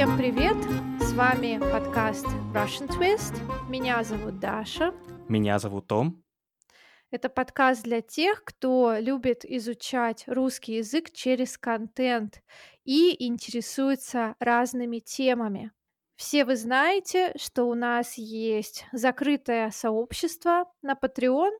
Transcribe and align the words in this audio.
Всем 0.00 0.16
привет! 0.16 0.56
С 0.98 1.12
вами 1.12 1.58
подкаст 1.58 2.24
Russian 2.54 2.88
Twist. 2.88 3.34
Меня 3.68 4.02
зовут 4.02 4.38
Даша. 4.38 4.94
Меня 5.28 5.58
зовут 5.58 5.88
Том. 5.88 6.24
Это 7.10 7.28
подкаст 7.28 7.82
для 7.82 8.00
тех, 8.00 8.42
кто 8.42 8.94
любит 8.98 9.44
изучать 9.44 10.24
русский 10.26 10.76
язык 10.76 11.10
через 11.12 11.58
контент 11.58 12.42
и 12.86 13.26
интересуется 13.26 14.36
разными 14.38 15.00
темами. 15.00 15.70
Все 16.16 16.46
вы 16.46 16.56
знаете, 16.56 17.34
что 17.36 17.64
у 17.64 17.74
нас 17.74 18.14
есть 18.16 18.86
закрытое 18.92 19.70
сообщество 19.70 20.64
на 20.80 20.94
Patreon, 20.94 21.50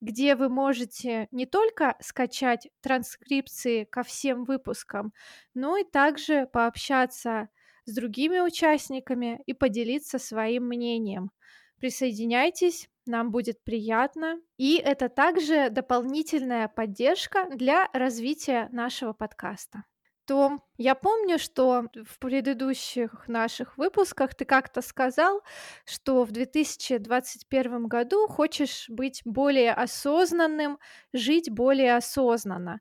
где 0.00 0.34
вы 0.34 0.48
можете 0.48 1.28
не 1.30 1.44
только 1.44 1.96
скачать 2.00 2.70
транскрипции 2.80 3.84
ко 3.84 4.02
всем 4.02 4.44
выпускам, 4.44 5.12
но 5.52 5.76
и 5.76 5.84
также 5.84 6.46
пообщаться 6.46 7.50
с 7.84 7.94
другими 7.94 8.40
участниками 8.40 9.40
и 9.46 9.52
поделиться 9.52 10.18
своим 10.18 10.68
мнением. 10.68 11.30
Присоединяйтесь, 11.78 12.88
нам 13.06 13.30
будет 13.30 13.62
приятно. 13.64 14.40
И 14.56 14.76
это 14.76 15.08
также 15.08 15.68
дополнительная 15.70 16.68
поддержка 16.68 17.48
для 17.50 17.88
развития 17.92 18.68
нашего 18.70 19.12
подкаста. 19.12 19.84
Том, 20.24 20.62
я 20.78 20.94
помню, 20.94 21.38
что 21.40 21.88
в 22.04 22.18
предыдущих 22.20 23.26
наших 23.26 23.76
выпусках 23.76 24.36
ты 24.36 24.44
как-то 24.44 24.80
сказал, 24.80 25.42
что 25.84 26.22
в 26.22 26.30
2021 26.30 27.88
году 27.88 28.28
хочешь 28.28 28.88
быть 28.88 29.22
более 29.24 29.72
осознанным, 29.72 30.78
жить 31.12 31.50
более 31.50 31.96
осознанно. 31.96 32.78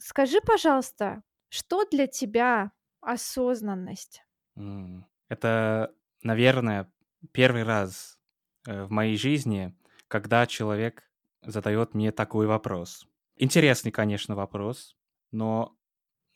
Скажи, 0.00 0.40
пожалуйста, 0.40 1.22
что 1.48 1.84
для 1.84 2.08
тебя 2.08 2.72
осознанность? 3.00 4.25
Это, 5.28 5.94
наверное, 6.22 6.90
первый 7.32 7.62
раз 7.62 8.18
э, 8.66 8.84
в 8.84 8.90
моей 8.90 9.16
жизни, 9.16 9.76
когда 10.08 10.46
человек 10.46 11.10
задает 11.42 11.94
мне 11.94 12.12
такой 12.12 12.46
вопрос. 12.46 13.06
Интересный, 13.36 13.92
конечно, 13.92 14.34
вопрос, 14.34 14.96
но 15.32 15.76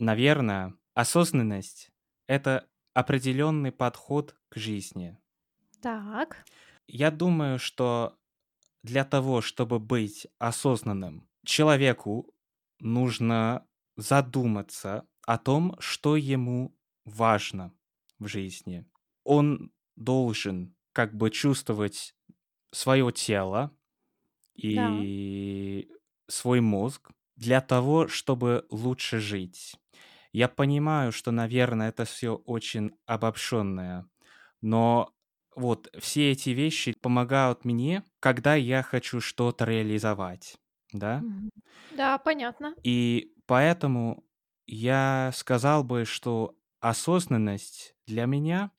Наверное, 0.01 0.73
осознанность— 0.95 1.93
это 2.27 2.67
определенный 2.95 3.71
подход 3.71 4.35
к 4.49 4.57
жизни. 4.57 5.19
Так. 5.83 6.43
Я 6.87 7.11
думаю, 7.11 7.59
что 7.59 8.17
для 8.83 9.05
того, 9.05 9.43
чтобы 9.43 9.79
быть 9.79 10.27
осознанным, 10.39 11.29
человеку 11.45 12.35
нужно 12.79 13.67
задуматься 13.99 15.07
о 15.27 15.37
том, 15.37 15.77
что 15.81 16.17
ему 16.17 16.75
важно 17.05 17.75
в 18.21 18.29
жизни. 18.29 18.87
Он 19.25 19.73
должен 19.97 20.77
как 20.93 21.15
бы 21.17 21.31
чувствовать 21.31 22.15
свое 22.73 23.13
тело 23.13 23.77
и 24.57 24.77
да. 24.77 25.07
свой 26.29 26.61
мозг 26.61 27.11
для 27.37 27.61
того, 27.61 28.09
чтобы 28.09 28.67
лучше 28.71 29.19
жить. 29.19 29.75
Я 30.33 30.49
понимаю, 30.49 31.13
что, 31.13 31.33
наверное, 31.33 31.91
это 31.91 32.05
все 32.05 32.37
очень 32.37 32.93
обобщенное, 33.07 34.09
но 34.63 35.15
вот 35.57 35.91
все 35.99 36.33
эти 36.33 36.51
вещи 36.51 36.95
помогают 37.01 37.65
мне, 37.65 38.05
когда 38.21 38.55
я 38.57 38.83
хочу 38.83 39.21
что-то 39.21 39.65
реализовать, 39.65 40.57
да? 40.93 41.27
Да, 41.91 42.19
понятно. 42.19 42.75
И 42.83 43.35
поэтому 43.47 44.25
я 44.67 45.31
сказал 45.35 45.85
бы, 45.85 46.05
что 46.05 46.57
осознанность 46.81 47.95
для 48.07 48.27
меня 48.27 48.73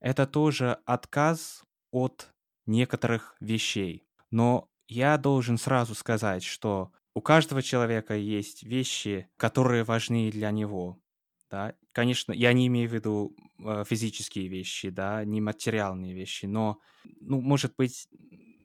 это 0.00 0.26
тоже 0.26 0.78
отказ 0.84 1.62
от 1.90 2.30
некоторых 2.66 3.36
вещей. 3.40 4.06
Но 4.30 4.68
я 4.88 5.16
должен 5.18 5.58
сразу 5.58 5.94
сказать, 5.94 6.42
что 6.42 6.92
у 7.14 7.20
каждого 7.20 7.62
человека 7.62 8.14
есть 8.14 8.62
вещи, 8.62 9.28
которые 9.36 9.84
важны 9.84 10.30
для 10.30 10.50
него. 10.50 11.00
Да? 11.50 11.74
Конечно, 11.92 12.32
я 12.32 12.52
не 12.52 12.66
имею 12.68 12.88
в 12.88 12.94
виду 12.94 13.36
э, 13.64 13.84
физические 13.86 14.48
вещи, 14.48 14.88
да, 14.88 15.24
не 15.24 15.40
материальные 15.40 16.14
вещи, 16.14 16.46
но, 16.46 16.78
ну, 17.20 17.40
может 17.42 17.74
быть, 17.76 18.08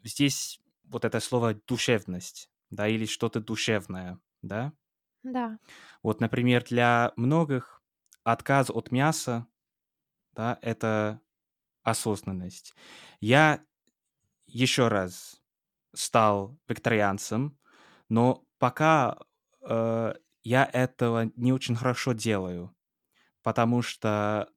здесь 0.03 0.61
вот 0.85 1.03
это 1.03 1.19
слово 1.19 1.55
душевность, 1.67 2.49
да, 2.69 2.87
или 2.87 3.05
что-то 3.05 3.41
душевное, 3.41 4.19
да? 4.41 4.71
Да. 5.23 5.59
Вот, 6.03 6.21
например, 6.21 6.63
для 6.63 7.11
многих 7.17 7.76
отказ 8.31 8.69
от 8.69 8.91
мяса, 8.91 9.47
да, 10.33 10.59
это 10.61 11.21
осознанность. 11.83 12.75
Я 13.21 13.63
еще 14.45 14.89
раз 14.89 15.41
стал 15.93 16.59
вегетарианцем, 16.67 17.57
но 18.09 18.43
пока 18.59 19.17
э, 19.61 20.13
я 20.43 20.69
этого 20.73 21.31
не 21.35 21.53
очень 21.53 21.75
хорошо 21.75 22.13
делаю, 22.13 22.75
потому 23.43 23.81
что 23.81 24.49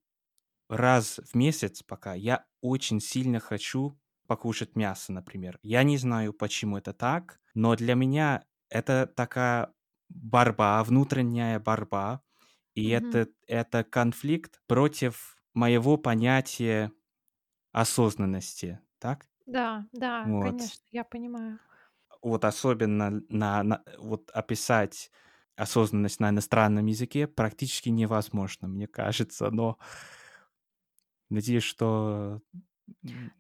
раз 0.69 1.21
в 1.25 1.37
месяц 1.37 1.83
пока 1.83 2.15
я 2.15 2.45
очень 2.61 3.01
сильно 3.01 3.39
хочу 3.39 3.99
покушать 4.27 4.77
мясо, 4.77 5.13
например. 5.13 5.59
Я 5.63 5.85
не 5.85 5.97
знаю, 5.97 6.33
почему 6.33 6.77
это 6.77 6.93
так, 6.93 7.41
но 7.55 7.77
для 7.77 7.95
меня 7.95 8.45
это 8.69 9.07
такая 9.07 9.73
борьба, 10.09 10.83
внутренняя 10.85 11.61
борьба, 11.61 12.23
и 12.75 12.91
mm-hmm. 12.91 13.09
это, 13.09 13.31
это 13.47 13.85
конфликт 13.85 14.61
против 14.67 15.37
моего 15.55 15.97
понятия 15.97 16.93
осознанности, 17.73 18.81
так? 18.99 19.27
Да, 19.47 19.87
да, 19.93 20.25
вот. 20.27 20.45
конечно, 20.45 20.83
я 20.91 21.05
понимаю 21.05 21.59
вот 22.23 22.45
особенно 22.45 23.23
на, 23.29 23.63
на 23.63 23.83
вот 23.99 24.31
описать 24.31 25.11
осознанность 25.57 26.21
на 26.21 26.31
иностранном 26.31 26.87
языке 26.87 27.27
практически 27.27 27.89
невозможно, 27.89 28.69
мне 28.69 28.87
кажется, 28.87 29.51
но 29.51 29.79
надеюсь, 31.29 31.63
что 31.63 32.41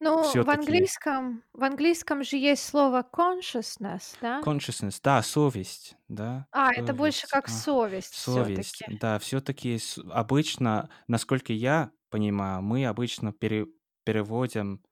ну, 0.00 0.43
в 0.43 0.49
английском, 0.50 1.44
в 1.53 1.62
английском 1.65 2.25
же 2.25 2.37
есть 2.37 2.65
слово 2.66 3.06
consciousness, 3.12 4.16
да? 4.21 4.44
Consciousness, 4.44 5.00
да, 5.03 5.22
совесть, 5.22 5.97
да. 6.09 6.49
А, 6.53 6.71
совесть. 6.75 6.75
это 6.75 6.94
больше 6.94 7.27
как 7.28 7.49
а, 7.49 7.49
совесть. 7.49 8.15
Совесть, 8.15 8.83
все-таки. 8.84 8.87
да, 8.87 9.19
все-таки 9.19 9.78
обычно, 10.10 10.91
насколько 11.09 11.53
я 11.53 11.93
понимаю, 12.10 12.62
мы 12.62 12.87
обычно 12.87 13.33
пере, 13.33 13.66
переводим 14.05 14.83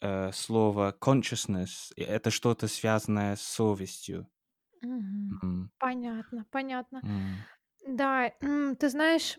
э, 0.00 0.32
слово 0.32 0.94
consciousness, 1.00 1.92
это 1.96 2.30
что-то 2.30 2.68
связанное 2.68 3.36
с 3.36 3.42
совестью. 3.42 4.28
Мгм. 4.82 5.40
М, 5.42 5.70
Понятно, 5.78 6.46
понятно. 6.50 7.04
м, 7.04 7.46
Да, 7.86 8.30
ты 8.80 8.88
знаешь, 8.90 9.38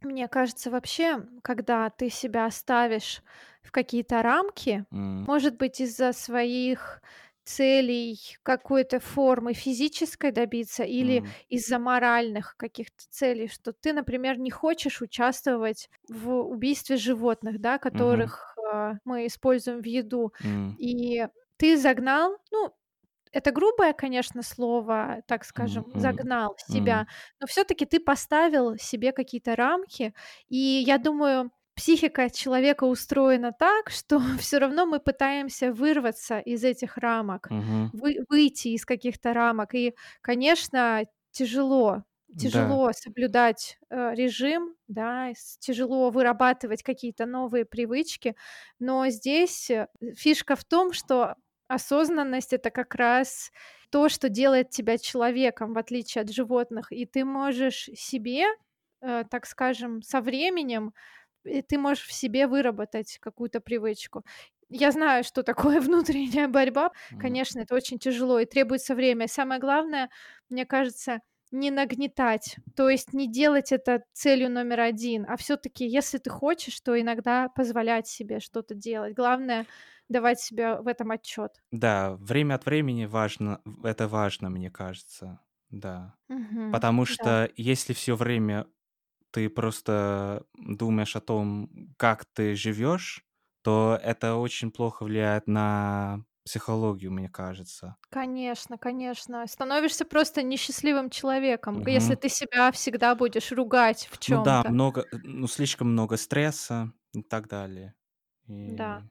мне 0.00 0.28
кажется, 0.28 0.70
вообще, 0.70 1.26
когда 1.42 1.88
ты 1.90 2.10
себя 2.10 2.50
ставишь 2.50 3.22
в 3.62 3.72
какие-то 3.72 4.22
рамки, 4.22 4.84
м, 4.92 5.26
может 5.26 5.56
быть, 5.56 5.80
из-за 5.80 6.12
своих 6.12 7.02
целей 7.44 8.18
какой-то 8.42 8.98
формы 9.00 9.52
физической 9.54 10.32
добиться 10.32 10.82
или 10.82 11.22
м, 11.22 11.34
из-за 11.48 11.78
моральных 11.78 12.56
каких-то 12.56 13.04
целей, 13.08 13.46
что 13.48 13.72
ты, 13.72 13.92
например, 13.92 14.38
не 14.38 14.50
хочешь 14.50 15.00
участвовать 15.00 15.88
в 16.08 16.30
убийстве 16.32 16.96
животных, 16.96 17.60
да, 17.60 17.78
мгм, 17.92 18.28
которых 18.28 18.56
э, 18.72 18.94
мы 19.04 19.26
используем 19.26 19.80
в 19.80 19.86
еду, 19.86 20.32
м, 20.44 20.76
и 20.76 21.26
ты 21.56 21.76
загнал, 21.76 22.36
ну, 22.50 22.72
это 23.32 23.52
грубое, 23.52 23.92
конечно, 23.92 24.42
слово, 24.42 25.22
так 25.26 25.44
скажем, 25.44 25.86
м, 25.94 25.98
загнал 25.98 26.56
себя, 26.58 27.04
м, 27.04 27.08
но 27.40 27.46
все-таки 27.46 27.84
ты 27.86 28.00
поставил 28.00 28.76
себе 28.78 29.12
какие-то 29.12 29.56
рамки, 29.56 30.14
и 30.48 30.56
я 30.86 30.98
думаю, 30.98 31.50
психика 31.74 32.30
человека 32.30 32.84
устроена 32.84 33.52
так, 33.52 33.90
что 33.90 34.18
все 34.38 34.58
равно 34.58 34.86
мы 34.86 35.00
пытаемся 35.00 35.72
вырваться 35.72 36.38
из 36.40 36.64
этих 36.64 36.96
рамок, 36.98 37.50
мгм. 37.50 37.90
вы, 37.92 38.16
выйти 38.28 38.68
из 38.68 38.84
каких-то 38.86 39.32
рамок. 39.34 39.74
И, 39.74 39.94
конечно, 40.22 41.04
тяжело, 41.30 42.04
Да. 42.28 42.78
тяжело 42.78 42.90
соблюдать 42.92 43.78
э, 43.90 44.14
режим, 44.14 44.74
да, 44.88 45.32
тяжело 45.60 46.10
вырабатывать 46.10 46.82
какие-то 46.82 47.26
новые 47.26 47.64
привычки, 47.64 48.36
но 48.78 49.08
здесь 49.08 49.70
э, 49.70 49.88
фишка 50.16 50.56
в 50.56 50.64
том, 50.64 50.92
что 50.92 51.36
осознанность 51.68 52.52
это 52.52 52.70
как 52.70 52.94
раз 52.94 53.50
то, 53.90 54.08
что 54.08 54.28
делает 54.28 54.70
тебя 54.70 54.98
человеком, 54.98 55.74
в 55.74 55.78
отличие 55.78 56.22
от 56.22 56.30
животных, 56.30 56.92
и 56.92 57.06
ты 57.06 57.24
можешь 57.24 57.88
себе, 57.94 58.44
э, 59.00 59.24
так 59.30 59.46
скажем, 59.46 60.02
со 60.02 60.20
временем 60.20 60.92
и 61.46 61.62
ты 61.62 61.78
можешь 61.78 62.06
в 62.06 62.12
себе 62.12 62.46
выработать 62.46 63.18
какую-то 63.20 63.60
привычку. 63.60 64.24
Я 64.68 64.90
знаю, 64.90 65.24
что 65.24 65.42
такое 65.42 65.80
внутренняя 65.80 66.48
борьба. 66.48 66.90
Конечно, 67.20 67.60
это 67.60 67.74
очень 67.74 67.98
тяжело 67.98 68.40
и 68.40 68.46
требуется 68.46 68.94
время. 68.94 69.28
Самое 69.28 69.60
главное, 69.60 70.10
мне 70.48 70.66
кажется, 70.66 71.20
не 71.52 71.70
нагнетать, 71.70 72.56
то 72.74 72.90
есть 72.90 73.12
не 73.12 73.30
делать 73.30 73.70
это 73.70 74.02
целью 74.12 74.50
номер 74.50 74.80
один, 74.80 75.24
а 75.28 75.36
все-таки, 75.36 75.86
если 75.86 76.18
ты 76.18 76.28
хочешь, 76.28 76.80
то 76.80 77.00
иногда 77.00 77.48
позволять 77.48 78.08
себе 78.08 78.40
что-то 78.40 78.74
делать. 78.74 79.14
Главное 79.14 79.64
давать 80.08 80.40
себе 80.40 80.76
в 80.80 80.86
этом 80.88 81.10
отчет. 81.12 81.62
Да, 81.72 82.14
время 82.16 82.54
от 82.54 82.66
времени 82.66 83.04
важно, 83.06 83.60
это 83.82 84.08
важно, 84.08 84.50
мне 84.50 84.70
кажется, 84.70 85.40
да. 85.70 86.16
Мгм. 86.28 86.70
Потому 86.70 87.04
Да, 87.08 87.26
что 87.26 87.50
если 87.56 87.92
все 87.92 88.16
время 88.16 88.66
ты 89.32 89.50
просто 89.50 90.46
думаешь 90.54 91.16
о 91.16 91.20
том, 91.20 91.94
как 91.98 92.26
ты 92.26 92.56
живешь, 92.56 93.24
то 93.62 93.98
это 94.02 94.36
очень 94.36 94.72
плохо 94.72 95.04
влияет 95.04 95.46
на 95.48 96.24
психологию, 96.44 97.12
мне 97.12 97.28
кажется. 97.30 97.96
конечно, 98.10 98.78
конечно. 98.78 99.46
Становишься 99.46 100.04
просто 100.04 100.42
несчастливым 100.42 101.10
человеком, 101.10 101.82
если 101.86 102.14
Мгм. 102.14 102.16
ты 102.16 102.28
себя 102.28 102.70
всегда 102.72 103.14
будешь 103.14 103.52
ругать 103.52 104.08
в 104.10 104.18
Ну 104.26 104.38
да, 104.38 104.64
чем-то. 104.64 104.68
много, 104.68 105.06
ну 105.12 105.46
слишком 105.46 105.92
много 105.92 106.16
стресса 106.16 106.92
и 107.12 107.22
так 107.22 107.48
далее. 107.48 107.94
Да. 108.66 109.02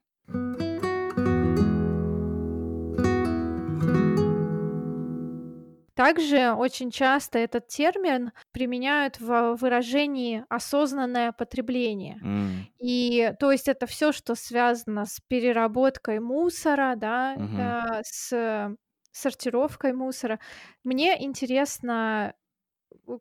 Также 5.95 6.53
очень 6.53 6.91
часто 6.91 7.39
этот 7.39 7.67
термин 7.67 8.31
применяют 8.51 9.19
в 9.19 9.55
выражении 9.55 10.45
осознанное 10.49 11.31
потребление. 11.31 12.23
м, 12.23 12.67
И 12.79 13.33
то 13.39 13.51
есть 13.51 13.67
это 13.69 13.87
все, 13.87 14.11
что 14.11 14.35
связано 14.35 15.05
с 15.05 15.19
переработкой 15.27 16.19
мусора, 16.19 16.95
да, 16.97 17.37
мгм, 17.37 17.75
э, 17.97 18.01
с 18.05 18.75
сортировкой 19.11 19.93
мусора. 19.93 20.39
Мне 20.83 21.23
интересно, 21.23 22.35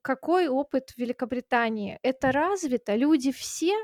какой 0.03 0.49
опыт 0.49 0.91
в 0.91 0.99
Великобритании? 0.99 1.99
Это 2.03 2.33
развито? 2.33 2.95
Люди 2.97 3.33
все 3.33 3.75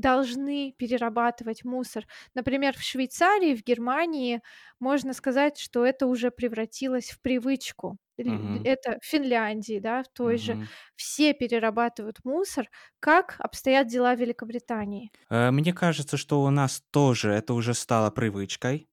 должны 0.00 0.72
перерабатывать 0.78 1.64
мусор? 1.64 2.06
Например, 2.34 2.76
в 2.76 2.82
Швейцарии, 2.82 3.54
в 3.54 3.62
Германии 3.64 4.42
можно 4.80 5.12
сказать, 5.14 5.58
что 5.58 5.84
это 5.86 6.06
уже 6.06 6.30
превратилось 6.30 7.10
в 7.10 7.20
привычку. 7.20 7.98
Мгм, 8.24 8.64
это 8.64 8.98
в 9.00 9.04
Финляндии, 9.04 9.78
да, 9.80 10.02
в 10.02 10.08
той 10.08 10.38
же. 10.38 10.56
мгм. 10.56 10.68
Все 10.96 11.32
перерабатывают 11.34 12.18
мусор. 12.24 12.68
Как 13.00 13.36
обстоят 13.38 13.88
дела 13.88 14.14
в 14.14 14.20
Великобритании? 14.20 15.10
Э, 15.30 15.50
Мне 15.50 15.72
кажется, 15.72 16.16
что 16.16 16.42
у 16.42 16.50
нас 16.50 16.82
тоже 16.90 17.30
это 17.30 17.54
уже 17.54 17.74
стало 17.74 18.10
привычкой, 18.10 18.88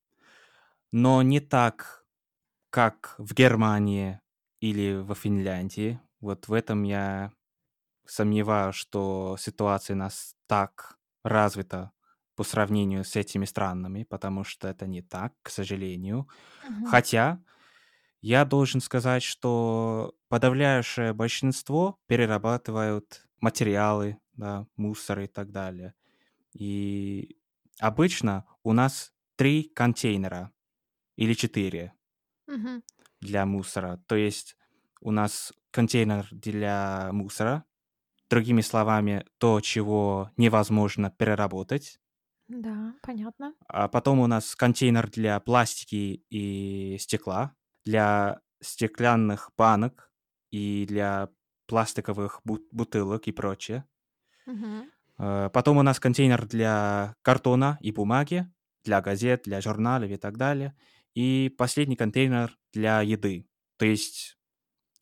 но 0.91 1.21
не 1.21 1.39
так, 1.39 2.05
как 2.71 3.15
в 3.19 3.33
Германии 3.35 4.21
или 4.61 4.95
во 5.01 5.15
Финляндии. 5.15 6.01
Вот 6.21 6.47
в 6.47 6.53
этом 6.53 6.83
я 6.83 7.33
сомневаюсь, 8.11 8.75
что 8.75 9.37
ситуация 9.39 9.95
у 9.95 9.99
нас 9.99 10.35
так 10.47 10.97
развита 11.23 11.91
по 12.35 12.43
сравнению 12.43 13.03
с 13.03 13.15
этими 13.15 13.45
странами, 13.45 14.03
потому 14.03 14.43
что 14.43 14.67
это 14.67 14.87
не 14.87 15.01
так, 15.01 15.33
к 15.43 15.49
сожалению. 15.49 16.27
Мгм. 16.63 16.91
Хотя 16.91 17.43
я 18.21 18.45
должен 18.45 18.81
сказать, 18.81 19.23
что 19.23 20.15
подавляющее 20.29 21.13
большинство 21.13 21.99
перерабатывают 22.07 23.27
материалы, 23.41 24.19
да, 24.33 24.67
мусор 24.77 25.21
и 25.21 25.27
так 25.27 25.51
далее. 25.51 25.95
И 26.53 27.37
обычно 27.79 28.45
у 28.63 28.73
нас 28.73 29.13
три 29.37 29.63
контейнера 29.65 30.51
или 31.17 31.33
четыре 31.33 31.93
Мгм. 32.47 32.81
для 33.19 33.45
мусора. 33.45 34.03
То 34.07 34.15
есть 34.15 34.57
у 35.01 35.11
нас 35.11 35.53
контейнер 35.71 36.27
для 36.31 37.09
мусора, 37.13 37.65
другими 38.31 38.61
словами, 38.61 39.25
то, 39.37 39.61
чего 39.61 40.31
невозможно 40.37 41.11
переработать. 41.11 41.99
Да, 42.47 42.95
понятно. 43.03 43.53
А 43.67 43.87
потом 43.87 44.19
у 44.19 44.27
нас 44.27 44.55
контейнер 44.55 45.09
для 45.09 45.39
пластики 45.39 46.23
и 46.29 46.97
стекла, 46.99 47.55
для 47.85 48.41
стеклянных 48.61 49.51
банок 49.57 50.11
и 50.51 50.85
для 50.87 51.29
пластиковых 51.67 52.41
бут- 52.43 52.67
бутылок 52.71 53.27
и 53.27 53.31
прочее. 53.31 53.85
Э, 55.17 55.49
Потом 55.53 55.77
у 55.77 55.83
нас 55.83 55.99
контейнер 55.99 56.45
для 56.47 57.15
картона 57.21 57.77
и 57.81 57.91
бумаги, 57.91 58.51
для 58.83 59.01
газет, 59.01 59.43
для 59.45 59.61
журналов 59.61 60.09
и 60.09 60.17
так 60.17 60.37
далее. 60.37 60.75
И 61.13 61.53
последний 61.57 61.95
контейнер 61.95 62.57
для 62.73 63.01
еды, 63.01 63.47
то 63.77 63.85
есть 63.85 64.37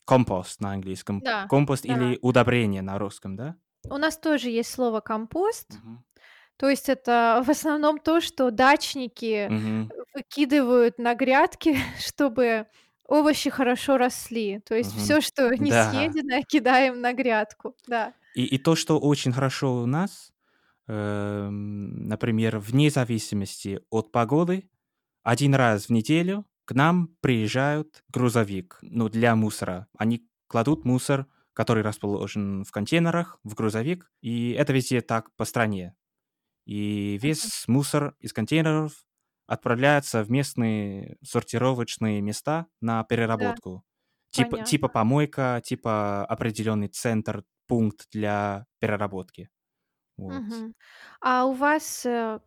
компост 0.09 0.61
на 0.61 0.73
английском. 0.73 1.23
Да, 1.23 1.37
Компост 1.47 1.85
да. 1.85 1.93
или 1.93 2.19
удобрение 2.21 2.81
на 2.81 2.97
русском, 2.99 3.35
да? 3.35 3.55
У 3.89 3.97
нас 3.97 4.17
тоже 4.17 4.49
есть 4.49 4.71
слово 4.71 4.99
"компост". 5.01 5.81
Мгм. 5.83 6.03
То 6.57 6.69
есть 6.69 6.89
это 6.89 7.43
в 7.45 7.49
основном 7.51 7.99
то, 7.99 8.21
что 8.21 8.51
дачники 8.51 9.51
Мгм. 9.51 9.91
выкидывают 10.15 10.99
на 10.99 11.15
грядки, 11.15 11.75
чтобы 11.99 12.67
овощи 13.07 13.49
хорошо 13.49 13.97
росли. 13.97 14.59
То 14.61 14.75
есть 14.75 14.91
Мгм. 14.91 14.97
все, 14.97 15.21
что 15.21 15.55
не 15.57 15.71
Да. 15.71 15.73
съедено, 15.73 16.41
кидаем 16.49 17.01
на 17.01 17.13
грядку. 17.13 17.75
Да. 17.87 18.13
И, 18.33 18.45
и 18.45 18.57
то, 18.57 18.75
что 18.75 18.99
очень 18.99 19.31
хорошо 19.31 19.81
у 19.81 19.85
нас, 19.85 20.31
эм, 20.87 22.07
например, 22.07 22.59
вне 22.59 22.89
зависимости 22.89 23.81
от 23.89 24.11
погоды, 24.11 24.69
один 25.23 25.55
раз 25.55 25.87
в 25.87 25.91
неделю 25.91 26.45
к 26.69 26.75
нам 26.75 27.09
приезжают 27.21 28.03
грузовик, 28.09 28.77
ну, 28.83 29.09
для 29.09 29.35
мусора. 29.35 29.87
Они 29.97 30.29
кладут 30.47 30.85
мусор, 30.85 31.27
который 31.53 31.83
расположен 31.83 32.63
в 32.63 32.71
контейнерах, 32.71 33.39
в 33.43 33.55
грузовик, 33.55 34.11
и 34.21 34.51
это 34.51 34.73
везде 34.73 35.01
так 35.01 35.35
по 35.35 35.45
стране. 35.45 35.95
И 36.65 37.17
весь 37.21 37.65
мусор 37.67 38.15
из 38.19 38.33
контейнеров 38.33 39.05
отправляется 39.47 40.23
в 40.23 40.31
местные 40.31 41.17
сортировочные 41.23 42.21
места 42.21 42.67
на 42.81 43.03
Да, 43.39 43.57
переработку. 43.59 43.83
Типа, 44.31 44.59
типа 44.59 44.87
понятно. 44.87 44.89
помойка, 44.89 45.61
типа 45.65 46.25
определенный 46.25 46.87
центр, 46.89 47.43
пункт 47.67 48.07
для 48.11 48.67
переработки. 48.79 49.49
Вот. 50.17 50.43
Мгм. 50.43 50.75
А 51.21 51.45
у 51.45 51.53
вас, 51.53 52.05
э, 52.05 52.39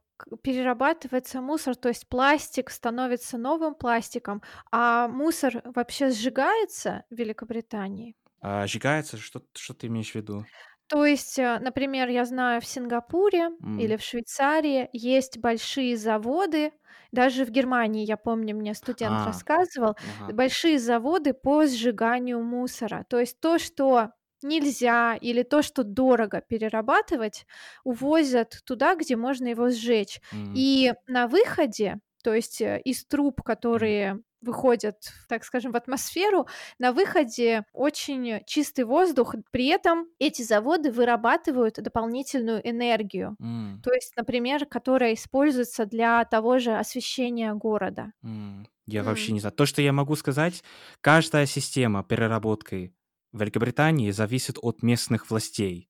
перерабатывается 0.43 1.41
мусор, 1.41 1.77
то 1.77 1.89
есть 1.89 2.09
пластик 2.09 2.71
становится 2.71 3.39
новым 3.39 3.75
пластиком, 3.75 4.43
а 4.71 5.09
мусор 5.09 5.63
вообще 5.65 6.11
сжигается 6.11 7.05
в 7.11 7.15
Великобритании? 7.17 8.17
А 8.41 8.67
сжигается, 8.67 9.17
что, 9.17 9.43
что 9.55 9.75
ты 9.75 9.87
имеешь 9.89 10.13
в 10.13 10.15
виду? 10.17 10.49
То 10.89 11.07
есть, 11.07 11.39
э, 11.39 11.59
например, 11.61 12.09
я 12.09 12.25
знаю, 12.25 12.61
в 12.61 12.67
Сингапуре 12.67 13.51
М, 13.63 13.77
или 13.77 13.97
в 13.97 14.03
Швейцарии 14.03 14.89
есть 14.93 15.39
большие 15.39 15.97
заводы, 15.97 16.73
даже 17.13 17.45
в 17.47 17.51
Германии, 17.51 18.05
я 18.07 18.17
помню, 18.17 18.55
мне 18.57 18.75
студент 18.75 19.23
А, 19.23 19.23
рассказывал, 19.23 19.97
ага. 20.03 20.33
большие 20.33 20.79
заводы 20.79 21.33
по 21.35 21.67
сжиганию 21.67 22.43
мусора. 22.43 23.05
То 23.09 23.19
есть 23.21 23.41
то, 23.41 23.59
что 23.59 24.11
нельзя 24.43 25.17
или 25.17 25.43
то, 25.43 25.63
что 25.63 25.85
дорого 25.85 26.41
перерабатывать, 26.47 27.47
увозят 27.85 28.61
туда, 28.65 28.95
где 28.97 29.17
можно 29.17 29.49
его 29.49 29.71
сжечь. 29.71 30.21
М, 30.33 30.53
И 30.53 30.93
на 31.07 31.27
выходе, 31.29 32.01
то 32.23 32.35
есть 32.35 32.61
э, 32.61 32.81
из 32.85 33.05
труб, 33.07 33.43
которые 33.43 34.21
выходят, 34.41 34.97
так 35.29 35.45
скажем, 35.45 35.73
в 35.73 35.77
атмосферу, 35.77 36.47
на 36.79 36.93
выходе 36.93 37.65
очень 37.73 38.41
чистый 38.47 38.85
воздух. 38.85 39.35
При 39.53 39.67
этом 39.69 40.09
эти 40.19 40.43
заводы 40.43 40.91
вырабатывают 40.91 41.75
дополнительную 41.77 42.61
энергию. 42.69 43.37
м, 43.41 43.83
То 43.83 43.93
есть, 43.93 44.15
например, 44.17 44.67
которая 44.67 45.15
используется 45.15 45.87
для 45.87 46.25
того 46.25 46.59
же 46.59 46.73
освещения 46.77 47.53
города. 47.55 48.13
м. 48.23 48.67
Я 48.87 49.05
вообще 49.05 49.33
М, 49.33 49.33
не 49.33 49.41
знаю. 49.41 49.55
То, 49.55 49.67
что 49.67 49.83
я 49.83 49.93
могу 49.93 50.17
сказать, 50.17 50.63
каждая 51.01 51.47
система 51.47 52.03
переработки 52.05 52.95
Великобритании 53.33 54.11
зависит 54.11 54.59
от 54.61 54.83
местных 54.83 55.31
властей. 55.31 55.89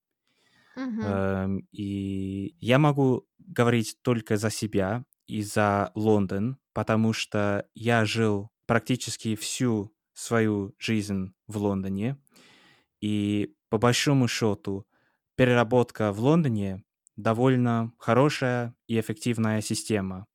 Эм, 0.76 1.66
и 1.70 2.56
я 2.60 2.78
могу 2.78 3.26
говорить 3.38 3.98
только 4.02 4.36
за 4.36 4.50
себя 4.50 5.04
и 5.26 5.42
за 5.42 5.90
Лондон, 5.94 6.58
потому 6.72 7.12
что 7.12 7.66
я 7.74 8.04
жил 8.04 8.50
практически 8.66 9.36
всю 9.36 9.92
свою 10.14 10.74
жизнь 10.78 11.34
в 11.46 11.58
Лондоне. 11.58 12.16
И 13.00 13.54
по 13.68 13.78
большому 13.78 14.28
счету 14.28 14.86
переработка 15.34 16.12
в 16.12 16.20
Лондоне 16.20 16.84
довольно 17.16 17.92
хорошая 17.98 18.74
и 18.86 18.98
эффективная 18.98 19.60
система. 19.60 20.26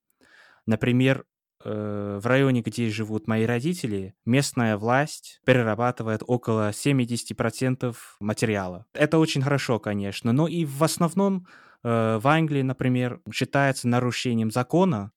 Например, 0.65 1.25
э, 1.67 2.19
в 2.21 2.25
районе, 2.25 2.61
где 2.61 2.89
живут 2.89 3.27
мои 3.27 3.45
родители, 3.45 4.15
местная 4.25 4.77
власть 4.77 5.41
перерабатывает 5.45 6.23
около 6.25 6.69
70% 6.69 7.95
материала. 8.19 8.85
Это 8.93 9.19
очень 9.19 9.41
хорошо, 9.41 9.79
конечно, 9.79 10.31
но 10.31 10.47
и 10.47 10.65
в 10.65 10.83
основном 10.83 11.47
э, 11.83 12.19
в 12.21 12.27
Англии, 12.27 12.61
например, 12.61 13.21
считается 13.33 13.87
нарушением 13.87 14.51
закона 14.51 15.11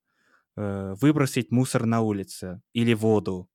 э, 0.56 0.94
выбросить 1.00 1.52
мусор 1.52 1.86
на 1.86 2.00
улице 2.00 2.60
или 2.72 2.94
воду 2.94 3.48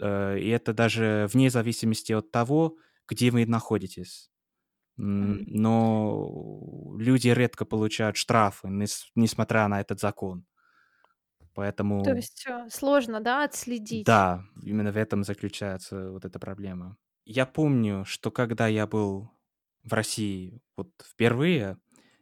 э, 0.00 0.38
и 0.38 0.48
это 0.48 0.74
даже 0.74 1.28
вне 1.32 1.50
зависимости 1.50 2.12
от 2.12 2.30
того, 2.30 2.76
где 3.08 3.30
вы 3.30 3.46
находитесь. 3.46 4.30
Но 5.02 6.94
люди 6.98 7.28
редко 7.28 7.64
получают 7.64 8.18
штрафы, 8.18 8.68
нес 8.68 9.10
несмотря 9.14 9.66
на 9.66 9.80
этот 9.80 9.98
закон. 9.98 10.44
То 12.02 12.12
Поэтому 12.12 12.14
есть, 12.14 12.44
э, 12.46 12.68
сложно, 12.70 13.20
да, 13.20 13.44
отследить? 13.44 14.22
да, 14.22 14.44
именно 14.62 14.92
в 14.92 14.96
этом 14.96 15.24
заключается 15.24 16.10
вот 16.12 16.24
эта 16.24 16.38
проблема. 16.38 16.96
Я 17.24 17.46
помню, 17.46 18.04
что 18.04 18.30
когда 18.30 18.66
я 18.68 18.86
был 18.86 19.30
в 19.82 19.92
России 19.92 20.60
вот 20.76 20.90
впервые, 21.02 21.78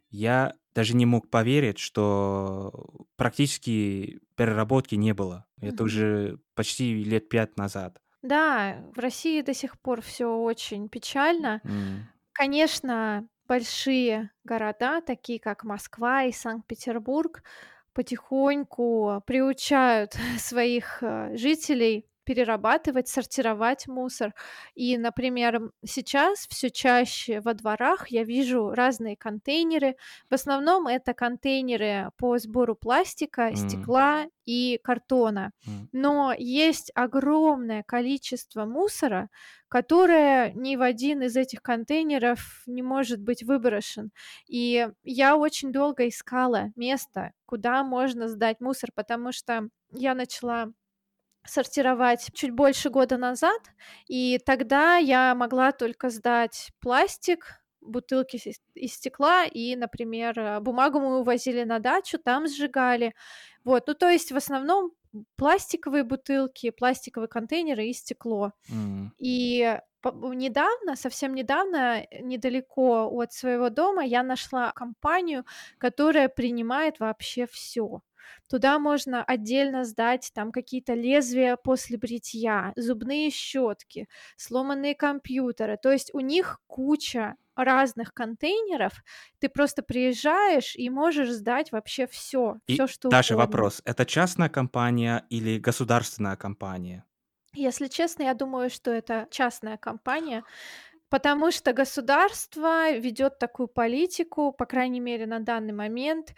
я 0.09 0.53
даже 0.73 0.95
не 0.95 1.05
мог 1.05 1.29
поверить, 1.29 1.77
что 1.79 3.05
практически 3.15 4.19
переработки 4.35 4.95
не 4.95 5.13
было. 5.13 5.45
Это 5.61 5.83
уже 5.83 6.39
почти 6.55 7.03
лет 7.03 7.29
5 7.29 7.57
назад. 7.57 8.01
Да, 8.21 8.83
в 8.95 8.99
России 8.99 9.41
до 9.41 9.53
сих 9.53 9.79
пор 9.79 10.01
все 10.01 10.27
очень 10.37 10.89
печально. 10.89 11.61
М, 11.63 12.09
Конечно, 12.33 13.27
большие 13.47 14.31
города, 14.43 15.01
такие 15.01 15.39
как 15.39 15.63
Москва 15.65 16.23
и 16.23 16.31
Санкт-Петербург, 16.31 17.43
потихоньку 17.93 19.23
приучают 19.25 20.15
своих, 20.37 20.99
э, 21.01 21.35
жителей 21.35 22.05
перерабатывать, 22.29 23.07
сортировать 23.07 23.87
мусор. 23.87 24.33
И, 24.75 24.97
например, 24.97 25.71
сейчас 25.83 26.47
все 26.47 26.69
чаще 26.69 27.41
во 27.41 27.55
дворах 27.55 28.09
я 28.11 28.23
вижу 28.23 28.69
разные 28.69 29.17
контейнеры. 29.17 29.95
В 30.29 30.33
основном 30.35 30.85
это 30.87 31.13
контейнеры 31.15 32.11
по 32.17 32.37
сбору 32.37 32.75
пластика, 32.75 33.51
м, 33.51 33.55
стекла 33.55 34.25
и 34.45 34.79
картона. 34.83 35.51
м. 35.67 35.89
Но 35.91 36.33
есть 36.37 36.91
огромное 36.93 37.81
количество 37.83 38.65
мусора, 38.65 39.29
которое 39.67 40.51
ни 40.53 40.75
в 40.75 40.81
один 40.83 41.23
из 41.23 41.35
этих 41.35 41.61
контейнеров 41.63 42.61
не 42.67 42.83
может 42.83 43.21
быть 43.21 43.41
выброшен. 43.43 44.11
И 44.47 44.87
я 45.03 45.35
очень 45.35 45.71
долго 45.71 46.07
искала 46.07 46.71
место, 46.75 47.31
куда 47.45 47.83
можно 47.83 48.27
сдать 48.27 48.59
мусор, 48.59 48.91
потому 48.93 49.31
что 49.31 49.69
я 49.91 50.13
начала 50.13 50.71
сортировать 51.45 52.29
чуть 52.33 52.51
больше 52.51 52.89
года 52.89 53.17
назад, 53.17 53.61
и 54.07 54.39
тогда 54.45 54.97
я 54.97 55.33
могла 55.35 55.71
только 55.71 56.09
сдать 56.09 56.71
пластик, 56.81 57.61
бутылки 57.81 58.39
из 58.75 58.93
стекла 58.93 59.45
и, 59.45 59.75
например, 59.75 60.37
э, 60.39 60.59
бумагу 60.59 60.99
мы 60.99 61.19
увозили 61.19 61.63
на 61.63 61.79
дачу, 61.79 62.17
там 62.19 62.47
сжигали. 62.47 63.15
Вот, 63.63 63.87
ну, 63.87 63.93
то 63.95 64.09
есть 64.09 64.31
в 64.31 64.37
основном 64.37 64.91
пластиковые 65.37 66.03
бутылки, 66.03 66.69
пластиковые 66.71 67.27
контейнеры 67.29 67.87
и 67.87 67.93
стекло. 67.93 68.53
М, 68.69 69.13
И 69.19 69.79
недавно, 70.03 70.95
совсем 70.95 71.35
недавно, 71.35 72.01
э, 72.09 72.21
недалеко 72.21 73.09
от 73.11 73.33
своего 73.33 73.69
дома 73.69 74.03
я 74.05 74.23
нашла 74.23 74.71
компанию, 74.71 75.45
которая 75.77 76.29
принимает 76.29 76.99
вообще 76.99 77.47
все. 77.47 78.01
Туда 78.49 78.79
можно 78.79 79.23
отдельно 79.23 79.83
сдать 79.85 80.31
там 80.33 80.51
какие-то 80.51 80.93
лезвия 80.93 81.55
после 81.57 81.97
бритья, 81.97 82.73
зубные 82.75 83.29
щетки, 83.29 84.07
сломанные 84.37 84.95
компьютеры. 84.95 85.77
То 85.81 85.91
есть 85.91 86.13
у 86.13 86.19
них 86.19 86.59
куча 86.67 87.35
разных 87.55 88.13
контейнеров. 88.13 88.93
Ты 89.39 89.49
просто 89.49 89.83
приезжаешь 89.83 90.75
и 90.75 90.89
можешь 90.89 91.29
сдать 91.31 91.71
вообще 91.71 92.07
все, 92.07 92.55
все 92.65 92.87
И 92.87 92.87
что 92.87 93.09
даже 93.09 93.35
угодно. 93.35 93.35
вопрос: 93.35 93.81
это 93.83 94.05
частная 94.05 94.47
компания 94.47 95.25
или 95.29 95.59
государственная 95.59 96.37
компания? 96.37 97.03
Если 97.55 97.87
честно, 97.87 98.23
я 98.23 98.33
думаю, 98.35 98.69
что 98.69 98.91
это 98.91 99.27
частная 99.31 99.77
компания, 99.77 100.43
потому 101.09 101.51
что 101.51 101.73
государство 101.73 102.91
ведет 102.93 103.39
такую 103.39 103.67
политику, 103.69 104.51
по 104.53 104.65
крайней 104.65 104.99
мере, 105.01 105.25
на 105.27 105.39
данный 105.39 105.73
момент. 105.73 106.35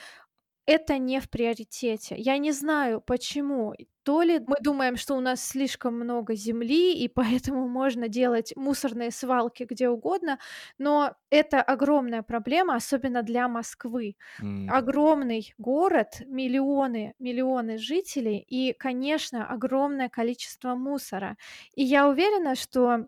Это 0.74 0.98
не 1.00 1.20
в 1.20 1.30
приоритете. 1.30 2.16
Я 2.18 2.38
не 2.38 2.52
знаю, 2.52 3.02
почему. 3.02 3.74
То 4.04 4.22
ли 4.24 4.40
мы 4.40 4.56
думаем, 4.62 4.96
что 4.96 5.16
у 5.16 5.20
нас 5.20 5.44
слишком 5.46 5.96
много 5.96 6.36
земли, 6.36 6.94
и 6.94 7.08
поэтому 7.54 7.68
можно 7.68 8.08
делать 8.08 8.54
мусорные 8.56 9.12
свалки 9.12 9.64
где 9.70 9.90
угодно, 9.90 10.40
но 10.78 11.16
это 11.30 11.62
огромная 11.62 12.22
проблема, 12.24 12.76
особенно 12.76 13.24
для 13.24 13.48
Москвы. 13.48 14.16
М, 14.40 14.70
Огромный 14.70 15.54
город, 15.58 16.22
миллионы, 16.28 17.16
миллионы 17.20 17.78
жителей 17.78 18.38
и, 18.48 18.74
конечно, 18.74 19.46
огромное 19.48 20.10
количество 20.10 20.76
мусора. 20.76 21.38
И 21.76 21.84
я 21.84 22.08
уверена, 22.08 22.56
что 22.56 23.08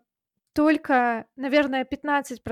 только, 0.54 1.26
наверное, 1.36 1.84
15 1.84 2.42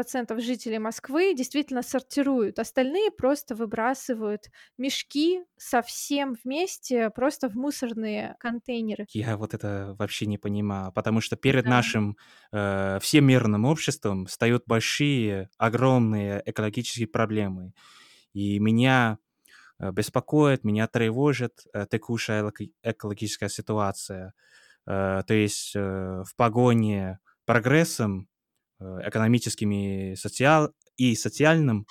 жителей 0.40 0.78
Москвы 0.80 1.34
действительно 1.34 1.82
сортируют, 1.82 2.58
остальные 2.58 3.10
просто 3.12 3.54
выбрасывают 3.54 4.50
мешки 4.78 5.44
совсем 5.56 6.36
вместе 6.44 7.10
просто 7.10 7.48
в 7.48 7.54
мусорные 7.54 8.36
контейнеры. 8.40 9.08
я 9.14 9.36
вот 9.36 9.52
это 9.54 9.94
вообще 9.98 10.26
не 10.26 10.38
понимаю, 10.38 10.90
потому 10.92 11.20
что 11.20 11.36
перед 11.36 11.66
Да, 11.66 11.68
нашим, 11.68 12.16
э, 12.52 12.98
всемирным 13.02 13.64
обществом 13.66 14.26
встают 14.26 14.64
большие, 14.66 15.50
огромные 15.58 16.42
экологические 16.46 17.08
проблемы. 17.08 17.74
И 18.34 18.58
меня, 18.60 19.18
э, 19.80 19.92
беспокоит, 19.92 20.64
меня 20.64 20.88
тревожит, 20.88 21.64
э, 21.74 21.86
текущая 21.90 22.52
экологическая 22.82 23.48
ситуация. 23.50 24.34
Э, 24.86 25.22
то 25.26 25.34
есть, 25.34 25.74
в 25.76 26.26
погоне 26.36 27.20
прогрессом, 27.44 28.28
э, 28.80 28.84
экономическим 29.08 29.70
и 29.72 30.16
социал 30.16 30.72
и 30.96 31.14
социальным, 31.14 31.86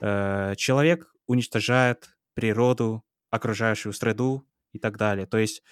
э, 0.00 0.54
человек 0.56 1.12
уничтожает 1.26 2.10
природу, 2.34 3.04
окружающую 3.30 3.92
среду 3.92 4.46
и 4.72 4.78
так 4.78 4.96
далее. 4.98 5.26
То 5.26 5.38
есть 5.38 5.62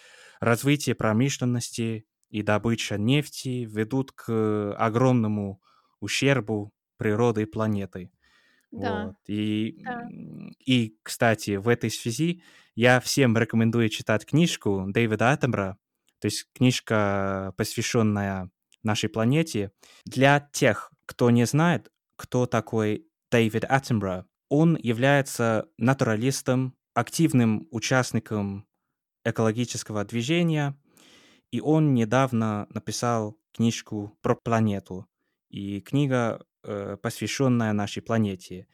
развитие 0.40 0.94
промышленности 0.94 2.06
и 2.30 2.42
добыча 2.42 2.98
нефти 2.98 3.66
ведут 3.70 4.12
к 4.12 4.74
огромному 4.76 5.60
ущербу 6.00 6.72
природы 6.96 7.42
и 7.42 7.46
планеты. 7.46 8.10
да, 8.70 9.06
Вот. 9.06 9.16
И, 9.28 9.80
да, 9.84 10.08
и, 10.58 10.96
кстати, 11.02 11.56
в 11.56 11.68
этой 11.68 11.90
связи 11.90 12.42
я 12.74 13.00
всем 13.00 13.36
рекомендую 13.36 13.88
читать 13.88 14.26
книжку 14.26 14.84
Дэвида 14.88 15.32
Аттенбора, 15.32 15.78
то 16.18 16.26
есть 16.26 16.48
книжка, 16.54 17.54
посвященная 17.56 18.50
нашей 18.84 19.08
планете. 19.08 19.72
Для 20.04 20.48
тех, 20.52 20.92
кто 21.06 21.30
не 21.30 21.46
знает, 21.46 21.90
кто 22.16 22.46
такой 22.46 23.06
Дэвид 23.30 23.64
Аттенбора, 23.68 24.26
он 24.48 24.76
является 24.76 25.68
натуралистом, 25.78 26.76
активным 26.94 27.66
участником 27.70 28.66
экологического 29.24 30.04
движения, 30.04 30.78
и 31.50 31.60
он 31.60 31.94
недавно 31.94 32.66
написал 32.70 33.36
книжку 33.52 34.16
про 34.22 34.34
планету. 34.34 35.06
И 35.48 35.80
книга, 35.80 36.44
э, 36.62 36.96
посвященная 37.00 37.72
нашей 37.72 38.02
планете. 38.02 38.66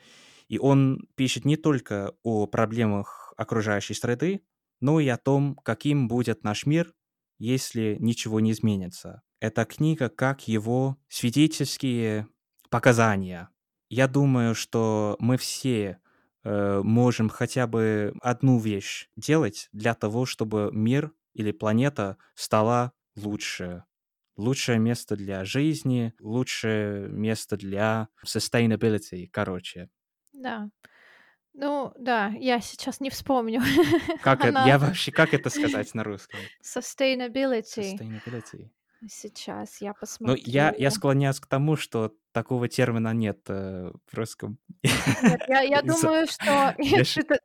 И 0.48 0.58
он 0.58 1.06
пишет 1.14 1.44
не 1.44 1.56
только 1.56 2.14
о 2.22 2.46
проблемах 2.46 3.32
окружающей 3.36 3.94
среды, 3.94 4.42
но 4.80 4.98
и 4.98 5.08
о 5.08 5.18
том, 5.18 5.56
каким 5.56 6.08
будет 6.08 6.42
наш 6.42 6.66
мир, 6.66 6.94
если 7.38 7.96
ничего 8.00 8.40
не 8.40 8.52
изменится. 8.52 9.22
Эта 9.40 9.64
книга 9.64 10.08
как 10.08 10.48
его 10.48 10.98
свидетельские 11.08 12.28
показания. 12.68 13.48
Я 13.88 14.06
думаю, 14.06 14.54
что 14.54 15.16
мы 15.18 15.36
все 15.36 16.00
э, 16.44 16.80
можем 16.84 17.28
хотя 17.28 17.66
бы 17.66 18.14
одну 18.20 18.58
вещь 18.58 19.08
делать 19.16 19.68
для 19.72 19.94
того, 19.94 20.26
чтобы 20.26 20.70
мир 20.72 21.12
или 21.32 21.52
планета 21.52 22.18
стала 22.34 22.92
лучше. 23.16 23.84
Лучшее 24.36 24.78
место 24.78 25.16
для 25.16 25.44
жизни, 25.44 26.14
лучшее 26.20 27.08
место 27.08 27.56
для 27.56 28.08
sustainability, 28.24 29.26
короче. 29.30 29.90
да. 30.32 30.70
Ну 31.54 31.92
да, 31.98 32.28
я 32.38 32.60
сейчас 32.60 33.00
не 33.00 33.10
вспомню. 33.10 33.62
Как 34.20 34.44
это? 34.44 34.60
Она 34.60 34.66
Я 34.66 34.78
вообще, 34.78 35.12
как 35.12 35.34
это 35.34 35.50
сказать 35.50 35.94
на 35.94 36.04
русском? 36.04 36.52
sustainability. 36.62 37.96
Sustainability. 38.00 38.70
Сейчас 39.08 39.80
я 39.80 39.94
Ну, 40.20 40.34
я, 40.34 40.66
я 40.66 40.70
посмотрю. 40.70 40.90
склоняюсь 40.90 41.40
к 41.40 41.46
тому, 41.46 41.76
что 41.76 42.14
такого 42.32 42.68
термина 42.68 43.12
нет 43.14 43.40
э, 43.48 43.90
в 44.06 44.14
русском. 44.14 44.58
Нет, 44.82 45.42
я 45.48 45.60
я 45.62 45.82
думаю, 45.82 46.26
что 46.26 46.74
это 46.78 47.38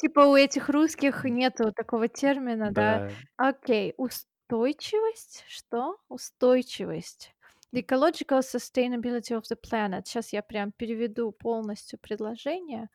типа 0.00 0.20
у 0.20 0.36
этих 0.36 0.68
русских 0.68 1.24
нету 1.24 1.72
такого 1.72 2.08
термина, 2.08 2.70
да. 2.70 3.10
Да. 3.36 3.48
Окей, 3.48 3.94
устойчивость? 3.96 5.44
Что? 5.48 5.96
Устойчивость. 6.08 7.34
The 7.72 7.80
ecological 7.80 8.40
sustainability 8.40 9.32
of 9.32 9.44
the 9.50 9.56
planet. 9.56 10.02
Сейчас 10.04 10.32
я 10.32 10.42
прям 10.42 10.72
переведу 10.72 11.32
полностью 11.32 11.98
предложение. 11.98 12.88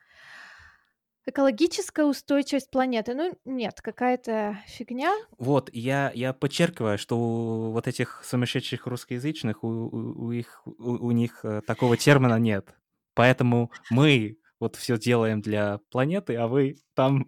Экологическая 1.28 2.06
устойчивость 2.06 2.72
планеты. 2.72 3.14
Ну, 3.14 3.38
нет, 3.44 3.82
какая-то 3.82 4.60
фигня. 4.66 5.14
Вот, 5.38 5.70
я 5.74 6.10
я 6.16 6.32
подчеркиваю, 6.32 6.98
что 6.98 7.18
у 7.18 7.72
вот 7.72 7.86
этих 7.86 8.22
сумасшедших 8.24 8.88
русскоязычных, 8.88 9.62
у 9.64 9.68
у 9.68 10.28
у 10.28 10.32
их 10.32 10.62
у 10.66 11.08
у 11.08 11.12
них, 11.12 11.42
э, 11.44 11.62
такого 11.68 11.98
термина 11.98 12.40
нет. 12.40 12.76
Поэтому 13.14 13.72
мы 13.90 14.38
вот 14.60 14.76
все 14.76 14.98
делаем 14.98 15.42
для 15.42 15.80
планеты, 15.92 16.36
а 16.36 16.48
вы 16.48 16.78
там 16.96 17.26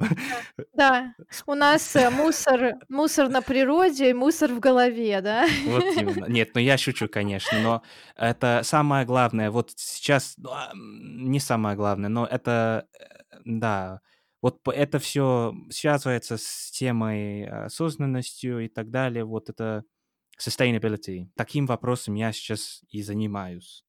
Да. 0.73 1.13
У 1.45 1.53
нас, 1.53 1.95
э, 1.95 2.09
мусор 2.09 2.75
мусор 2.89 3.29
на 3.29 3.41
природе 3.41 4.09
и 4.09 4.13
мусор 4.13 4.51
в 4.53 4.59
голове, 4.59 5.21
да? 5.21 5.45
Вот 5.65 5.83
именно. 5.83 6.25
Нет, 6.29 6.51
ну 6.55 6.61
я 6.61 6.77
шучу, 6.77 7.07
конечно, 7.07 7.59
но 7.61 7.83
это 8.15 8.61
самое 8.63 9.05
главное. 9.05 9.51
Вот 9.51 9.71
сейчас, 9.75 10.35
ну, 10.37 10.49
а, 10.51 10.71
не 10.73 11.39
самое 11.39 11.75
главное, 11.75 12.09
но 12.09 12.25
это, 12.25 12.87
э, 12.99 13.18
да, 13.45 14.01
вот 14.41 14.61
это 14.67 14.99
все 14.99 15.53
связывается 15.69 16.37
с 16.37 16.71
темой 16.71 17.45
осознанностью 17.45 18.59
и 18.59 18.67
так 18.67 18.89
далее. 18.89 19.25
Вот 19.25 19.49
это 19.49 19.83
sustainability. 20.39 21.27
Таким 21.35 21.65
вопросом 21.65 22.15
я 22.15 22.31
сейчас 22.31 22.81
и 22.89 23.01
занимаюсь. 23.01 23.83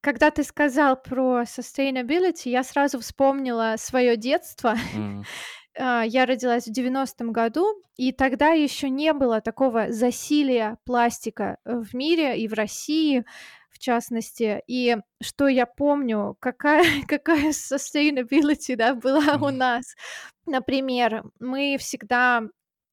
Когда 0.00 0.30
ты 0.30 0.42
сказал 0.42 0.96
про 0.96 1.42
sustainability, 1.42 2.48
я 2.48 2.62
сразу 2.62 2.98
вспомнила 2.98 3.74
свое 3.76 4.16
детство. 4.16 4.74
М. 4.94 5.24
А, 5.78 6.02
я 6.02 6.26
родилась 6.26 6.66
в 6.66 6.72
девяностом 6.72 7.32
году, 7.32 7.82
и 7.96 8.12
тогда 8.12 8.48
еще 8.50 8.90
не 8.90 9.12
было 9.12 9.40
такого 9.40 9.92
засилия 9.92 10.78
пластика, 10.84 11.58
э, 11.64 11.78
в 11.78 11.94
мире 11.94 12.38
и 12.40 12.48
в 12.48 12.52
России, 12.54 13.24
в 13.70 13.78
частности. 13.78 14.62
И 14.66 14.96
что 15.22 15.46
я 15.46 15.66
помню, 15.66 16.36
какая 16.40 16.82
какая 17.08 17.50
sustainability, 17.50 18.74
да, 18.76 18.94
была 18.94 19.36
у 19.40 19.50
нас. 19.50 19.94
Например, 20.46 21.24
мы 21.38 21.76
всегда 21.78 22.42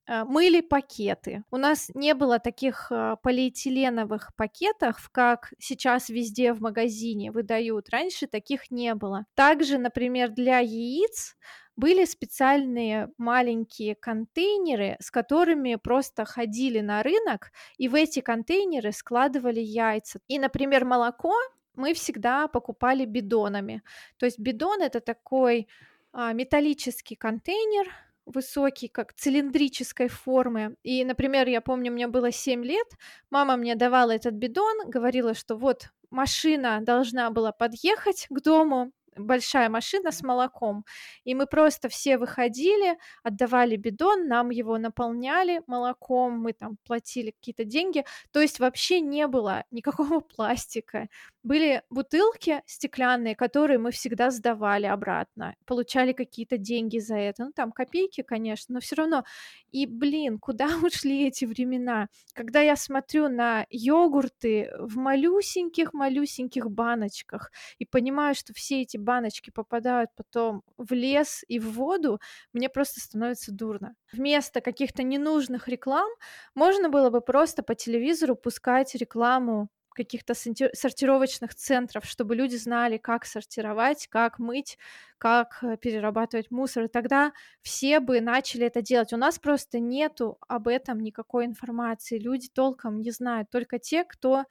мыли 0.07 0.61
пакеты. 0.61 1.43
У 1.51 1.57
нас 1.57 1.89
не 1.93 2.13
было 2.13 2.39
таких, 2.39 2.91
а, 2.91 3.15
полиэтиленовых 3.15 4.35
пакетов, 4.35 5.09
как 5.11 5.53
сейчас 5.59 6.09
везде 6.09 6.53
в 6.53 6.61
магазине 6.61 7.31
выдают. 7.31 7.89
Раньше 7.89 8.27
таких 8.27 8.69
не 8.71 8.93
было. 8.95 9.25
Также, 9.33 9.77
например, 9.77 10.29
для 10.29 10.59
яиц 10.59 11.35
были 11.75 12.05
специальные 12.05 13.09
маленькие 13.17 13.95
контейнеры, 13.95 14.95
с 15.01 15.11
которыми 15.11 15.75
просто 15.75 16.25
ходили 16.25 16.79
на 16.79 17.03
рынок, 17.03 17.51
и 17.77 17.87
в 17.87 17.95
эти 17.95 18.21
контейнеры 18.21 18.91
складывали 18.91 19.59
яйца. 19.59 20.19
И, 20.27 20.39
например, 20.39 20.85
молоко 20.85 21.33
мы 21.75 21.93
всегда 21.93 22.47
покупали 22.47 23.05
бидонами. 23.05 23.81
То 24.17 24.25
есть 24.25 24.39
бидон- 24.39 24.81
это 24.81 25.01
такой, 25.01 25.67
а, 26.13 26.31
металлический 26.31 27.15
контейнер, 27.15 27.91
высокий, 28.25 28.87
как 28.87 29.13
цилиндрической 29.13 30.07
формы. 30.07 30.75
И, 30.83 31.03
например, 31.05 31.47
я 31.47 31.61
помню, 31.61 31.91
мне 31.91 32.07
было 32.07 32.31
7 32.31 32.63
лет, 32.63 32.87
мама 33.29 33.55
мне 33.57 33.75
давала 33.75 34.11
этот 34.11 34.33
бидон, 34.33 34.89
говорила, 34.89 35.33
что 35.33 35.55
вот 35.57 35.89
машина 36.09 36.79
должна 36.81 37.29
была 37.29 37.51
подъехать 37.51 38.27
к 38.29 38.41
дому, 38.41 38.91
большая 39.15 39.69
машина 39.69 40.11
с 40.11 40.21
молоком. 40.21 40.85
И 41.23 41.35
мы 41.35 41.47
просто 41.47 41.89
все 41.89 42.17
выходили, 42.17 42.97
отдавали 43.23 43.75
бидон, 43.75 44.27
нам 44.27 44.49
его 44.49 44.77
наполняли 44.77 45.61
молоком, 45.67 46.39
мы 46.39 46.53
там 46.53 46.77
платили 46.85 47.31
какие-то 47.31 47.63
деньги. 47.65 48.05
То 48.31 48.41
есть 48.41 48.59
вообще 48.59 49.01
не 49.01 49.27
было 49.27 49.63
никакого 49.71 50.19
пластика. 50.19 51.07
Были 51.43 51.83
бутылки 51.89 52.63
стеклянные, 52.65 53.35
которые 53.35 53.77
мы 53.77 53.91
всегда 53.91 54.31
сдавали 54.31 54.87
обратно, 54.87 55.55
получали 55.65 56.11
какие-то 56.11 56.57
деньги 56.57 56.97
за 56.97 57.17
это. 57.17 57.45
Ну, 57.45 57.51
там 57.51 57.71
копейки, 57.71 58.21
конечно, 58.23 58.73
но 58.73 58.79
все 58.79 58.95
равно. 58.95 59.23
И, 59.71 59.85
блин, 59.85 60.39
куда 60.39 60.67
ушли 60.83 61.27
эти 61.27 61.45
времена? 61.45 62.07
Когда 62.33 62.61
я 62.61 62.75
смотрю 62.75 63.29
на 63.29 63.67
йогурты 63.69 64.71
в 64.79 64.97
малюсеньких-малюсеньких 64.97 66.69
баночках 66.69 67.51
и 67.77 67.85
понимаю, 67.85 68.33
что 68.33 68.53
все 68.53 68.81
эти 68.81 68.97
баночки 69.05 69.51
попадают 69.51 70.09
потом 70.15 70.63
в 70.77 70.91
лес 70.93 71.43
и 71.47 71.59
в 71.59 71.71
воду, 71.71 72.19
мне 72.53 72.69
просто 72.69 72.99
становится 72.99 73.51
дурно. 73.53 73.95
Вместо 74.11 74.61
каких-то 74.61 75.03
ненужных 75.03 75.67
реклам 75.69 76.09
можно 76.55 76.89
было 76.89 77.09
бы 77.09 77.21
просто 77.21 77.63
по 77.63 77.75
телевизору 77.75 78.35
пускать 78.35 78.95
рекламу 78.95 79.69
каких-то 79.95 80.33
сортировочных 80.35 81.55
центров, 81.55 82.05
чтобы 82.05 82.35
люди 82.35 82.55
знали, 82.57 82.97
как 82.97 83.25
сортировать, 83.25 84.07
как 84.07 84.37
мыть, 84.37 84.77
как 85.17 85.59
э, 85.63 85.77
перерабатывать 85.77 86.51
мусор. 86.51 86.83
И 86.83 86.87
тогда 86.87 87.31
все 87.61 87.99
бы 87.99 88.21
начали 88.21 88.67
это 88.67 88.81
делать. 88.81 89.13
У 89.13 89.17
нас 89.17 89.39
просто 89.39 89.79
нету 89.79 90.37
об 90.47 90.67
этом 90.67 90.99
никакой 90.99 91.45
информации. 91.45 92.19
Люди 92.19 92.49
толком 92.53 93.01
не 93.01 93.11
знают. 93.11 93.49
Только 93.49 93.79
те, 93.79 94.03
кто 94.03 94.43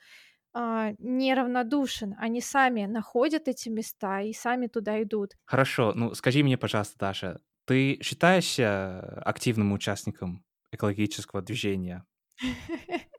а, 0.55 0.93
неравнодушен. 0.99 2.15
Они 2.19 2.41
сами 2.41 2.87
находят 2.87 3.49
эти 3.49 3.69
места 3.69 4.21
и 4.21 4.33
сами 4.33 4.69
туда 4.69 5.03
идут. 5.03 5.33
Хорошо, 5.45 5.93
ну 5.95 6.15
скажи 6.15 6.43
мне, 6.43 6.57
пожалуйста, 6.57 6.97
Даша, 6.99 7.41
ты 7.67 7.99
считаешься 8.03 9.01
активным 9.25 9.73
участником 9.73 10.45
экологического 10.73 11.43
движения? 11.43 12.05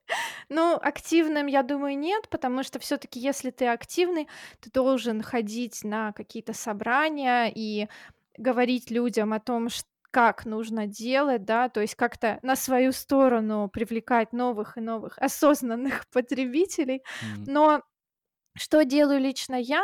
Ну, 0.47 0.77
активным, 0.79 1.47
я 1.47 1.63
думаю, 1.63 1.97
нет, 1.97 2.29
потому 2.29 2.61
что 2.61 2.77
все 2.77 2.97
таки 2.97 3.19
если 3.19 3.49
ты 3.49 3.65
активный, 3.65 4.27
ты 4.59 4.69
должен 4.69 5.23
ходить 5.23 5.83
на 5.83 6.11
какие-то 6.11 6.53
собрания 6.53 7.51
и 7.53 7.87
говорить 8.37 8.91
людям 8.91 9.33
о 9.33 9.39
том, 9.39 9.69
ш 9.69 9.81
как 10.15 10.45
нужно 10.45 10.87
делать, 10.87 11.43
да, 11.45 11.69
то 11.69 11.81
есть 11.81 11.95
как-то 11.95 12.39
на 12.41 12.55
свою 12.55 12.91
сторону 12.93 13.69
привлекать 13.69 14.33
новых 14.33 14.77
и 14.77 14.81
новых 14.81 15.17
осознанных 15.19 16.05
потребителей. 16.13 17.03
М, 17.21 17.47
Но 17.47 17.81
что 18.57 18.83
делаю 18.85 19.19
лично 19.21 19.55
я? 19.55 19.83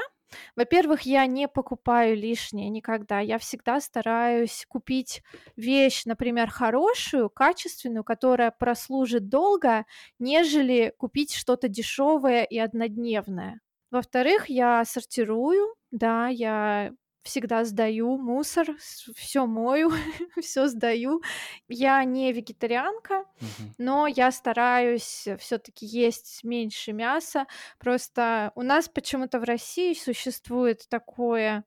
Во-первых, 0.56 1.02
я 1.04 1.26
не 1.26 1.48
покупаю 1.50 2.16
лишнее 2.16 2.70
никогда. 2.70 3.20
Я 3.20 3.38
всегда 3.38 3.82
стараюсь 3.82 4.66
купить 4.70 5.24
вещь, 5.58 6.06
например, 6.06 6.50
хорошую, 6.50 7.30
качественную, 7.30 8.04
которая 8.06 8.52
прослужит 8.52 9.28
долго, 9.30 9.86
нежели 10.20 10.94
купить 10.98 11.34
что-то 11.36 11.68
дешевое 11.68 12.44
и 12.46 12.58
однодневное. 12.60 13.60
Во-вторых, 13.92 14.50
я 14.50 14.86
сортирую, 14.86 15.76
да, 15.92 16.28
я 16.30 16.92
всегда 17.24 17.64
сдаю 17.66 18.18
мусор, 18.18 18.68
все 19.16 19.46
мою, 19.46 19.92
все 20.42 20.68
сдаю. 20.68 21.22
Я 21.68 22.04
не 22.04 22.32
вегетарианка, 22.34 23.26
мгм. 23.42 23.76
но 23.78 24.08
я 24.08 24.32
стараюсь 24.32 25.28
все 25.40 25.58
таки 25.58 25.86
есть 25.86 26.44
меньше 26.44 26.94
мяса. 26.94 27.48
Просто 27.80 28.52
у 28.56 28.62
нас 28.64 28.90
почему-то 28.90 29.40
в 29.40 29.44
России 29.44 29.94
существует 29.94 30.88
такое 30.90 31.66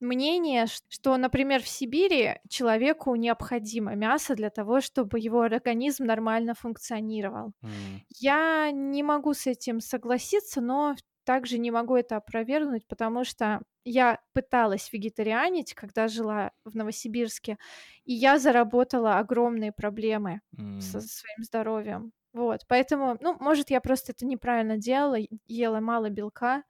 мнение, 0.00 0.66
что, 0.88 1.16
например, 1.16 1.62
в 1.62 1.68
Сибири 1.68 2.40
человеку 2.48 3.14
необходимо 3.14 3.94
мясо 3.94 4.34
для 4.34 4.50
того, 4.50 4.80
чтобы 4.80 5.18
его 5.18 5.40
организм 5.42 6.04
нормально 6.04 6.54
функционировал. 6.54 7.52
М, 7.62 8.04
Я 8.20 8.70
не 8.72 9.02
могу 9.02 9.34
с 9.34 9.46
этим 9.46 9.80
согласиться, 9.80 10.60
но 10.60 10.94
также 11.24 11.58
не 11.58 11.70
могу 11.70 11.96
это 11.96 12.16
опровергнуть, 12.16 12.86
потому 12.86 13.24
что 13.24 13.62
я 13.84 14.20
пыталась 14.32 14.92
вегетарианить, 14.92 15.74
когда 15.74 16.08
жила 16.08 16.52
в 16.64 16.76
Новосибирске, 16.76 17.58
и 18.04 18.12
я 18.14 18.38
заработала 18.38 19.18
огромные 19.18 19.72
проблемы 19.72 20.40
со 20.78 21.00
м. 21.00 21.08
своим 21.08 21.42
здоровьем. 21.44 22.12
Вот, 22.32 22.62
поэтому, 22.68 23.16
ну, 23.20 23.36
может, 23.40 23.70
я 23.70 23.80
просто 23.80 24.12
это 24.12 24.26
неправильно 24.26 24.76
делала, 24.76 25.18
ела 25.46 25.80
мало 25.80 26.10
белка, 26.10 26.64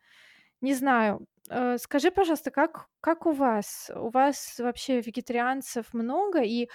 не 0.60 0.74
знаю. 0.74 1.26
Э, 1.50 1.78
скажи, 1.78 2.10
пожалуйста, 2.10 2.50
как 2.50 2.88
как 3.00 3.26
у 3.26 3.32
вас? 3.32 3.90
У 3.94 4.10
вас 4.10 4.58
вообще 4.58 5.00
вегетарианцев 5.00 5.92
много? 5.94 6.42
И 6.42 6.68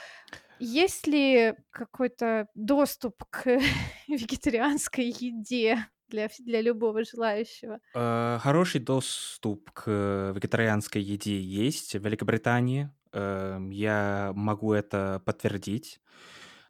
есть 0.59 1.07
ли 1.07 1.55
какой-то 1.71 2.47
доступ 2.55 3.23
к 3.29 3.45
вегетарианской 4.07 5.05
еде 5.07 5.79
для 6.09 6.29
для 6.39 6.61
любого 6.61 7.03
желающего? 7.03 7.79
Э, 7.95 8.37
Хороший 8.41 8.81
доступ 8.81 9.71
к 9.71 10.31
вегетарианской 10.35 11.01
еде 11.01 11.39
есть 11.41 11.95
в 11.95 12.05
Великобритании. 12.05 12.91
Эм, 13.13 13.71
Я 13.71 14.31
могу 14.35 14.73
это 14.73 15.21
подтвердить 15.25 15.99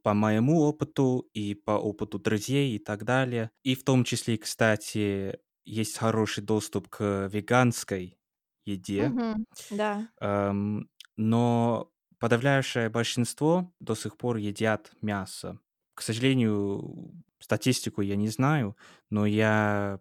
по 0.04 0.14
моему 0.14 0.62
опыту 0.62 1.30
и 1.34 1.56
по 1.56 1.72
опыту 1.74 2.20
друзей 2.20 2.76
и 2.76 2.80
так 2.80 3.04
далее. 3.06 3.52
И 3.64 3.76
в 3.76 3.84
том 3.84 4.04
числе, 4.06 4.38
кстати, 4.38 5.40
есть 5.66 5.98
хороший 5.98 6.44
доступ 6.44 6.90
к 6.90 7.30
веганской 7.32 8.20
еде. 8.66 9.16
Мгм. 9.16 9.46
Да. 9.70 9.92
Эм, 10.22 10.90
но 11.18 11.92
подавляющее 12.20 12.90
большинство 12.90 13.74
до 13.80 13.96
сих 13.96 14.18
пор 14.18 14.38
едят 14.38 14.92
мясо. 15.02 15.60
К 15.96 16.02
сожалению, 16.02 17.14
статистику 17.40 18.02
я 18.02 18.16
не 18.16 18.30
знаю, 18.30 18.78
но 19.10 19.26
я 19.26 20.00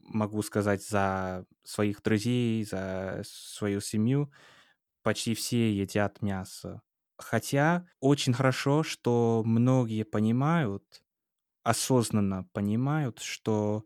могу 0.00 0.42
сказать 0.42 0.84
за 0.86 1.46
своих 1.64 2.02
друзей, 2.02 2.64
за 2.64 3.22
свою 3.26 3.80
семью, 3.80 4.32
почти 5.02 5.34
все 5.34 5.72
едят 5.74 6.22
мясо. 6.22 6.82
Хотя 7.18 7.86
очень 8.00 8.34
хорошо, 8.34 8.82
что 8.82 9.42
многие 9.46 10.04
понимают, 10.04 11.04
осознанно 11.64 12.44
понимают, 12.52 13.20
что 13.20 13.84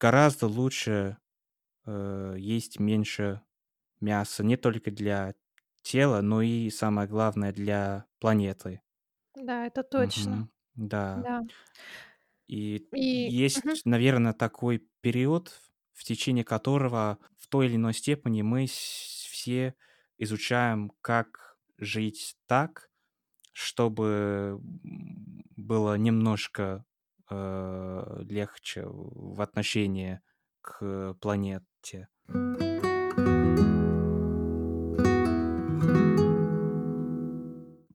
гораздо 0.00 0.46
лучше 0.46 1.18
э, 1.86 2.36
есть 2.38 2.80
меньше 2.80 3.42
мяса 4.00 4.44
не 4.44 4.56
только 4.56 4.90
для 4.90 5.34
тела, 5.82 6.22
но 6.22 6.42
и 6.42 6.70
самое 6.70 7.08
главное 7.08 7.52
для 7.52 8.06
планеты. 8.20 8.82
Да, 9.36 9.66
это 9.66 9.84
точно. 9.84 10.42
Мгм. 10.42 10.48
Да. 10.74 11.22
Да. 11.24 11.42
И 12.46 12.76
И 12.92 13.00
есть, 13.30 13.62
наверное, 13.84 14.32
такой 14.32 14.86
период, 15.00 15.60
в 15.92 16.04
течение 16.04 16.44
которого 16.44 17.18
в 17.38 17.48
той 17.48 17.66
или 17.66 17.76
иной 17.76 17.94
степени 17.94 18.42
мы 18.42 18.66
все 18.66 19.74
изучаем, 20.18 20.92
как 21.00 21.56
жить 21.78 22.36
так, 22.46 22.90
чтобы 23.52 24.60
было 25.56 25.96
немножко 25.96 26.84
э, 27.30 28.22
легче 28.28 28.84
в 28.86 29.40
отношении 29.40 30.20
к 30.60 31.14
планете. 31.20 32.08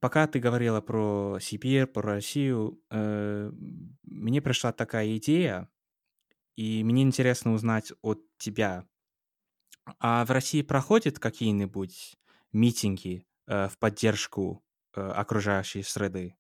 Пока 0.09 0.25
ты 0.25 0.39
говорила 0.39 0.81
про 0.81 1.37
Сибирь, 1.39 1.85
про 1.85 2.01
Россию, 2.01 2.81
э, 2.89 3.51
мне 4.01 4.41
пришла 4.41 4.71
такая 4.71 5.15
идея, 5.17 5.69
и 6.55 6.83
мне 6.83 7.03
интересно 7.03 7.53
узнать 7.53 7.93
от 8.01 8.21
тебя. 8.37 8.87
А 9.99 10.25
в 10.25 10.31
России 10.31 10.61
проходят 10.61 11.19
какие-нибудь 11.19 12.17
митинги 12.51 13.25
э, 13.47 13.67
в 13.67 13.77
поддержку 13.77 14.63
э, 14.95 15.01
окружающей 15.01 15.83
среды? 15.83 16.35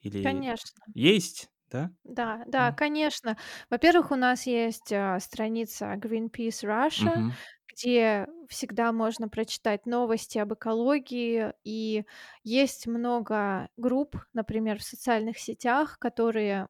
Или 0.00 0.22
Конечно. 0.22 0.94
есть, 0.94 1.50
да? 1.70 1.92
Да, 2.04 2.42
да, 2.46 2.72
М, 2.72 2.72
конечно. 2.72 3.36
Во-первых, 3.68 4.10
у 4.10 4.16
нас 4.16 4.46
есть, 4.46 4.90
а, 4.92 5.20
страница 5.20 5.94
Greenpeace 5.94 6.64
Russia, 6.64 7.24
мгм, 7.24 7.36
где 7.80 8.26
всегда 8.48 8.92
можно 8.92 9.28
прочитать 9.28 9.86
новости 9.86 10.38
об 10.38 10.54
экологии, 10.54 11.52
и 11.64 12.04
есть 12.44 12.86
много 12.86 13.68
групп, 13.76 14.16
например, 14.32 14.78
в 14.78 14.82
социальных 14.82 15.38
сетях, 15.38 15.98
которые, 15.98 16.68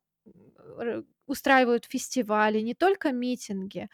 устраивают 1.26 1.84
фестивали, 1.84 2.60
не 2.60 2.74
только 2.74 3.12
митинги, 3.12 3.88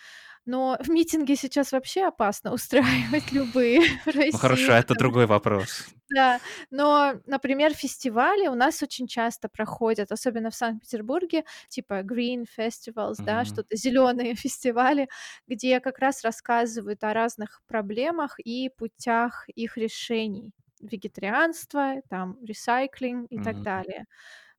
но 0.44 0.78
митинги 0.88 1.34
сейчас 1.34 1.72
вообще 1.72 2.06
опасно 2.06 2.52
устраивать 2.52 3.32
любые 3.32 3.82
в 4.04 4.14
Ну 4.14 4.38
хорошо, 4.38 4.72
это 4.72 4.94
другой 4.94 5.26
вопрос. 5.26 5.86
Да, 6.08 6.40
но, 6.70 7.14
например, 7.26 7.74
фестивали 7.74 8.46
у 8.48 8.54
нас 8.54 8.82
очень 8.82 9.06
часто 9.08 9.48
проходят, 9.48 10.12
особенно 10.12 10.50
в 10.50 10.54
Санкт-Петербурге, 10.54 11.44
типа 11.68 12.02
Green 12.02 12.46
Festivals, 12.58 13.16
да, 13.24 13.44
что-то 13.44 13.76
зеленые 13.76 14.34
фестивали, 14.36 15.08
где 15.48 15.80
как 15.80 15.98
раз 15.98 16.22
рассказывают 16.24 17.02
о 17.04 17.12
разных 17.14 17.60
проблемах 17.66 18.38
и 18.40 18.70
путях 18.76 19.48
их 19.54 19.76
решений. 19.76 20.52
Вегетарианство, 20.80 21.94
там, 22.10 22.38
ресайклинг 22.44 23.26
и 23.30 23.38
так 23.40 23.62
далее. 23.62 24.04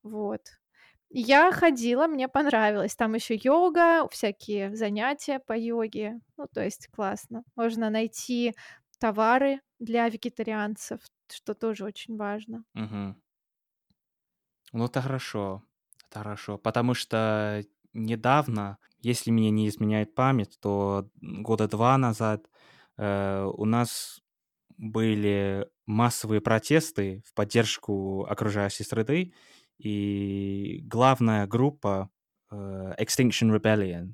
Вот. 0.03 0.41
Я 1.09 1.51
ходила, 1.51 2.07
мне 2.07 2.27
понравилось. 2.27 2.95
Там 2.95 3.13
еще 3.15 3.35
йога, 3.35 4.07
всякие 4.09 4.75
занятия 4.75 5.39
по 5.39 5.53
йоге. 5.57 6.19
Ну, 6.37 6.47
то 6.53 6.63
есть 6.63 6.87
классно. 6.89 7.43
Можно 7.55 7.89
найти 7.89 8.53
товары 8.99 9.61
для 9.79 10.09
вегетарианцев, 10.09 11.01
что 11.31 11.53
тоже 11.53 11.85
очень 11.85 12.17
важно. 12.17 12.63
мгм. 12.73 13.15
Ну, 14.73 14.85
это 14.85 15.01
хорошо. 15.01 15.63
Это 16.09 16.19
хорошо. 16.19 16.57
Потому 16.57 16.93
что 16.93 17.63
недавно, 17.93 18.77
если 19.01 19.31
мне 19.31 19.49
не 19.51 19.67
изменяет 19.69 20.15
память, 20.15 20.57
то 20.61 21.09
года 21.21 21.67
два 21.67 21.97
назад 21.97 22.49
э, 22.97 23.43
у 23.45 23.65
нас 23.65 24.21
были 24.77 25.67
массовые 25.85 26.41
протесты 26.41 27.23
в 27.27 27.33
поддержку 27.33 28.25
окружающей 28.25 28.83
среды, 28.83 29.33
и 29.79 30.81
главная 30.85 31.47
группа 31.47 32.09
э, 32.51 32.55
Extinction 32.99 33.55
Rebellion. 33.57 34.13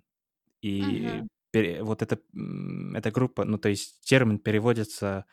И 0.62 1.24
Мгм. 1.24 1.28
Вот 1.82 2.02
эта, 2.02 2.20
эта 2.96 3.12
группа, 3.12 3.46
ну, 3.46 3.58
то 3.58 3.70
есть 3.70 4.02
термин 4.06 4.40
переводится, 4.40 5.26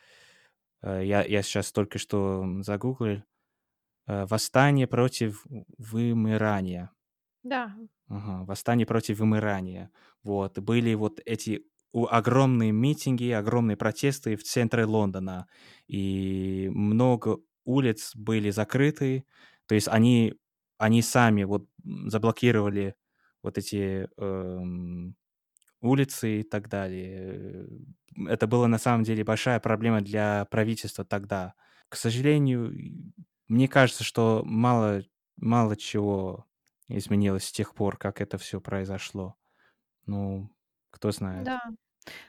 э, 0.83 1.03
я, 1.07 1.25
я 1.25 1.43
сейчас 1.43 1.73
только 1.73 1.99
что 1.99 2.45
загуглил, 2.63 3.23
Э, 4.09 4.27
"Восстание 4.27 4.87
против 4.89 5.47
вымирания". 5.79 6.93
Да, 7.43 7.77
Ага, 8.09 8.45
"Восстание 8.45 8.87
против 8.87 9.19
вымирания". 9.21 9.91
Вот. 10.23 10.59
Были 10.59 10.95
вот 10.95 11.21
эти 11.25 11.65
огромные 11.93 12.73
митинги, 12.73 13.31
огромные 13.31 13.77
протесты 13.77 14.37
в 14.37 14.43
центре 14.45 14.85
Лондона, 14.85 15.47
и 15.89 16.69
много 16.73 17.39
улиц 17.65 18.13
были 18.15 18.51
закрыты. 18.51 19.25
То 19.67 19.75
есть 19.75 19.89
они 19.89 20.35
они 20.79 21.03
сами 21.03 21.45
вот, 21.45 21.69
заблокировали 22.07 22.95
вот 23.43 23.59
эти, 23.59 24.09
эм, 24.19 25.15
улицы 25.81 26.41
и 26.41 26.43
так 26.43 26.69
далее. 26.69 27.67
Это 28.29 28.47
было 28.47 28.67
на 28.67 28.79
самом 28.79 29.05
деле 29.05 29.25
большая 29.25 29.61
проблема 29.61 30.01
для 30.01 30.45
правительства 30.47 31.05
тогда. 31.05 31.55
К 31.89 31.97
сожалению, 31.97 32.73
мне 33.49 33.69
кажется, 33.69 34.05
что 34.05 34.43
мало 34.45 35.03
мало 35.37 35.77
чего 35.77 36.47
изменилось 36.89 37.45
с 37.47 37.53
тех 37.53 37.75
пор, 37.75 37.97
как 37.97 38.21
это 38.21 38.37
все 38.39 38.61
произошло. 38.61 39.37
Ну, 40.07 40.51
кто 40.91 41.13
знает. 41.13 41.49
да. 41.49 41.61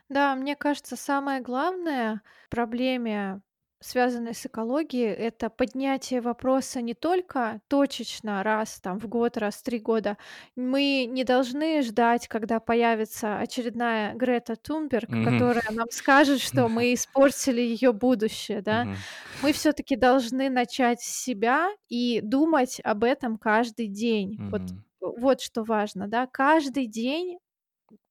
Да, 0.10 0.36
мне 0.36 0.56
кажется, 0.56 0.96
самое 0.98 1.42
главное 1.42 2.24
в 2.48 2.50
проблеме, 2.50 3.42
связанной 3.82 4.34
с 4.36 4.46
экологией, 4.46 5.10
это 5.12 5.50
поднятие 5.50 6.22
вопроса 6.22 6.82
не 6.82 6.94
только 6.94 7.62
точечно 7.68 8.44
раз 8.44 8.80
там 8.80 9.00
в 9.00 9.08
год, 9.08 9.38
раз 9.38 9.56
в 9.58 9.64
3 9.64 9.80
года. 9.80 10.18
Мы 10.56 11.06
не 11.10 11.24
должны 11.24 11.82
ждать, 11.82 12.28
когда 12.28 12.60
появится 12.60 13.40
очередная 13.40 14.14
Грета 14.14 14.56
Тунберг, 14.56 15.18
Мгм. 15.18 15.22
которая 15.22 15.64
нам 15.72 15.88
скажет, 15.92 16.40
что 16.42 16.70
мы 16.70 16.94
испортили 16.94 17.62
ее 17.62 17.92
будущее, 17.94 18.62
да. 18.62 18.88
Мгм. 18.88 19.06
Мы 19.42 19.54
все 19.54 19.74
таки 19.74 19.96
должны 19.96 20.50
начать 20.50 21.02
с 21.02 21.24
себя 21.24 21.70
и 21.90 22.22
думать 22.22 22.80
об 22.84 23.04
этом 23.04 23.38
каждый 23.38 23.88
день. 23.88 24.40
Вот 24.52 24.62
Мгм. 24.62 24.84
вот 25.02 25.42
что 25.42 25.64
важно, 25.64 26.08
да. 26.08 26.28
Каждый 26.28 26.88
день 26.88 27.40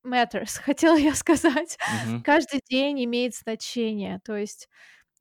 matters, 0.06 0.58
хотела 0.64 0.96
я 0.96 1.14
сказать. 1.14 1.78
Мгм. 1.86 2.24
Каждый 2.24 2.60
день 2.68 3.04
имеет 3.04 3.34
значение. 3.34 4.20
То 4.24 4.36
есть, 4.36 4.68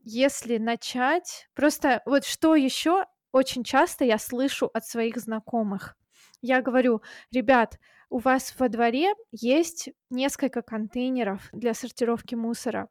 если 0.04 0.58
начать 0.58 1.50
просто 1.54 2.02
вот 2.06 2.26
что 2.26 2.56
еще 2.56 3.06
очень 3.32 3.64
часто 3.64 4.06
я 4.06 4.18
слышу 4.18 4.70
от 4.74 4.86
своих 4.86 5.18
знакомых. 5.18 5.96
Я 6.42 6.62
говорю: 6.62 7.02
"Ребят, 7.32 7.80
у 8.10 8.18
вас 8.20 8.56
во 8.58 8.70
дворе 8.70 9.14
есть 9.32 9.90
несколько 10.10 10.62
контейнеров 10.62 11.50
для 11.54 11.74
сортировки 11.74 12.36
мусора. 12.36 12.90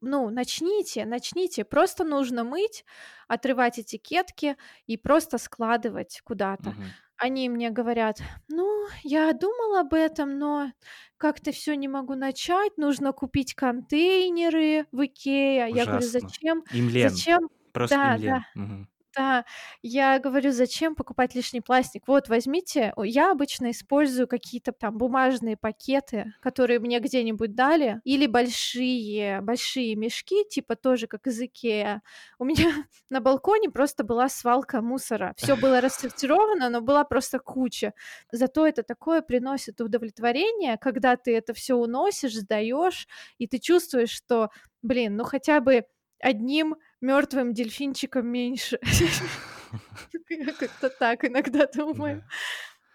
Ну, 0.00 0.30
начните, 0.30 1.04
начните. 1.06 1.64
Просто 1.64 2.04
нужно 2.04 2.44
мыть, 2.44 2.84
отрывать 3.28 3.78
этикетки 3.78 4.56
и 4.86 4.96
просто 4.96 5.38
складывать 5.38 6.20
куда-то. 6.24 6.70
Мгм. 6.70 6.96
Они 7.18 7.48
мне 7.48 7.70
говорят: 7.70 8.18
"Ну, 8.48 8.86
я 9.02 9.32
думал 9.32 9.76
об 9.76 9.94
этом, 9.94 10.38
но 10.38 10.72
как-то 11.16 11.50
все 11.52 11.74
не 11.74 11.88
могу 11.88 12.14
начать. 12.14 12.76
Нужно 12.76 13.12
купить 13.12 13.54
контейнеры 13.54 14.86
в 14.92 15.04
"Икеа". 15.06 15.66
Я 15.66 15.86
говорю: 15.86 16.06
Ужасно. 16.06 16.08
"Зачем? 16.08 16.64
Им 16.70 16.88
лень. 16.88 17.24
Зачем?" 17.24 17.48
Просто 17.72 18.06
им 18.06 18.14
Да, 18.14 18.18
да. 18.18 18.40
лень. 18.40 18.46
Мгм. 18.54 18.88
Да, 19.16 19.46
я 19.82 20.18
говорю: 20.18 20.52
"Зачем 20.52 20.94
покупать 20.94 21.34
лишний 21.34 21.62
пластик? 21.62 22.02
Вот, 22.06 22.28
возьмите". 22.28 22.92
Я 23.02 23.30
обычно 23.32 23.70
использую 23.70 24.28
какие-то 24.28 24.72
там 24.72 24.98
бумажные 24.98 25.56
пакеты, 25.56 26.34
которые 26.42 26.80
мне 26.80 27.00
где-нибудь 27.00 27.54
дали, 27.54 28.00
или 28.04 28.26
большие 28.26 29.40
большие 29.40 29.96
мешки, 29.96 30.44
типа 30.50 30.76
тоже 30.76 31.06
как 31.06 31.26
из 31.28 31.40
"Икеа". 31.40 32.02
У 32.38 32.44
меня 32.44 32.66
на 33.10 33.20
балконе 33.20 33.70
просто 33.70 34.04
была 34.04 34.28
свалка 34.28 34.82
мусора. 34.82 35.32
Все 35.38 35.56
было 35.56 35.80
рассортировано, 35.80 36.68
но 36.68 36.82
была 36.82 37.04
просто 37.04 37.38
куча. 37.38 37.94
Зато 38.32 38.66
это 38.66 38.82
такое 38.82 39.22
приносит 39.22 39.80
удовлетворение, 39.80 40.76
когда 40.76 41.16
ты 41.16 41.34
это 41.34 41.54
все 41.54 41.74
уносишь, 41.74 42.34
сдаешь, 42.36 43.08
и 43.38 43.46
ты 43.46 43.58
чувствуешь, 43.60 44.10
что, 44.10 44.50
блин, 44.82 45.16
ну 45.16 45.24
хотя 45.24 45.60
бы 45.60 45.84
одним 46.20 46.76
мертвым 47.00 47.52
дельфинчиком 47.54 48.26
меньше. 48.26 48.78
Я 50.30 50.52
как-то 50.52 50.88
так 50.90 51.24
иногда 51.24 51.66
думаю. 51.66 52.24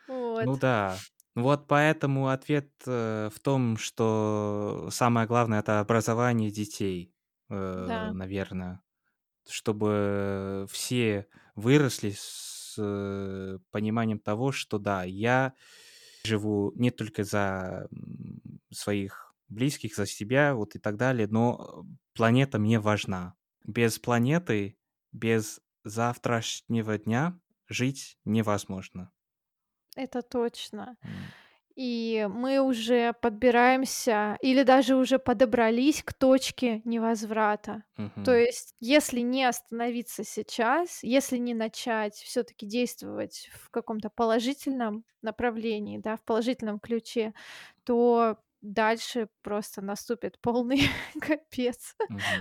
Ну 0.07 0.57
да. 0.57 0.97
Вот 1.35 1.67
поэтому 1.67 2.27
ответ, 2.27 2.69
э, 2.85 3.29
в 3.33 3.39
том, 3.39 3.77
что 3.77 4.89
самое 4.91 5.27
главное- 5.27 5.59
это 5.59 5.79
образование 5.79 6.51
детей, 6.51 7.13
э, 7.49 7.85
Да. 7.87 8.11
наверно. 8.13 8.81
Чтобы 9.49 10.67
все 10.69 11.27
выросли 11.55 12.13
с, 12.17 12.75
э, 12.77 13.59
пониманием 13.71 14.19
того, 14.19 14.51
что 14.51 14.79
да, 14.79 15.03
я 15.03 15.53
живу 16.25 16.73
не 16.75 16.91
только 16.91 17.23
за, 17.23 17.87
своих 18.71 19.33
близких, 19.49 19.95
за 19.95 20.05
себя, 20.05 20.55
вот 20.55 20.75
и 20.75 20.79
так 20.79 20.97
далее, 20.97 21.27
но 21.29 21.85
планета 22.13 22.59
мне 22.59 22.79
важна. 22.79 23.35
Без 23.65 23.99
планеты, 23.99 24.77
без 25.11 25.61
завтрашнего 25.83 26.97
дня 26.97 27.39
жить 27.67 28.17
невозможно. 28.25 29.11
Это 29.95 30.21
точно. 30.21 30.97
М. 31.03 31.33
И 31.75 32.27
мы 32.31 32.59
уже 32.61 33.13
подбираемся 33.21 34.37
или 34.41 34.63
даже 34.63 34.95
уже 34.95 35.19
подобрались 35.19 36.03
к 36.03 36.13
точке 36.13 36.81
невозврата. 36.85 37.83
То 38.23 38.33
Мгм. 38.33 38.37
есть, 38.37 38.75
если 38.79 39.21
не 39.21 39.45
остановиться 39.45 40.23
сейчас, 40.25 41.03
если 41.03 41.37
не 41.37 41.53
начать 41.55 42.15
всё-таки 42.15 42.65
действовать 42.67 43.49
в 43.53 43.69
каком-то 43.71 44.09
положительном 44.09 45.05
направлении, 45.21 45.97
да, 45.99 46.17
в 46.17 46.23
положительном 46.23 46.79
ключе, 46.79 47.33
то 47.85 48.37
дальше 48.61 49.29
просто 49.43 49.81
наступит 49.81 50.39
полный 50.41 50.81
капец. 51.21 51.95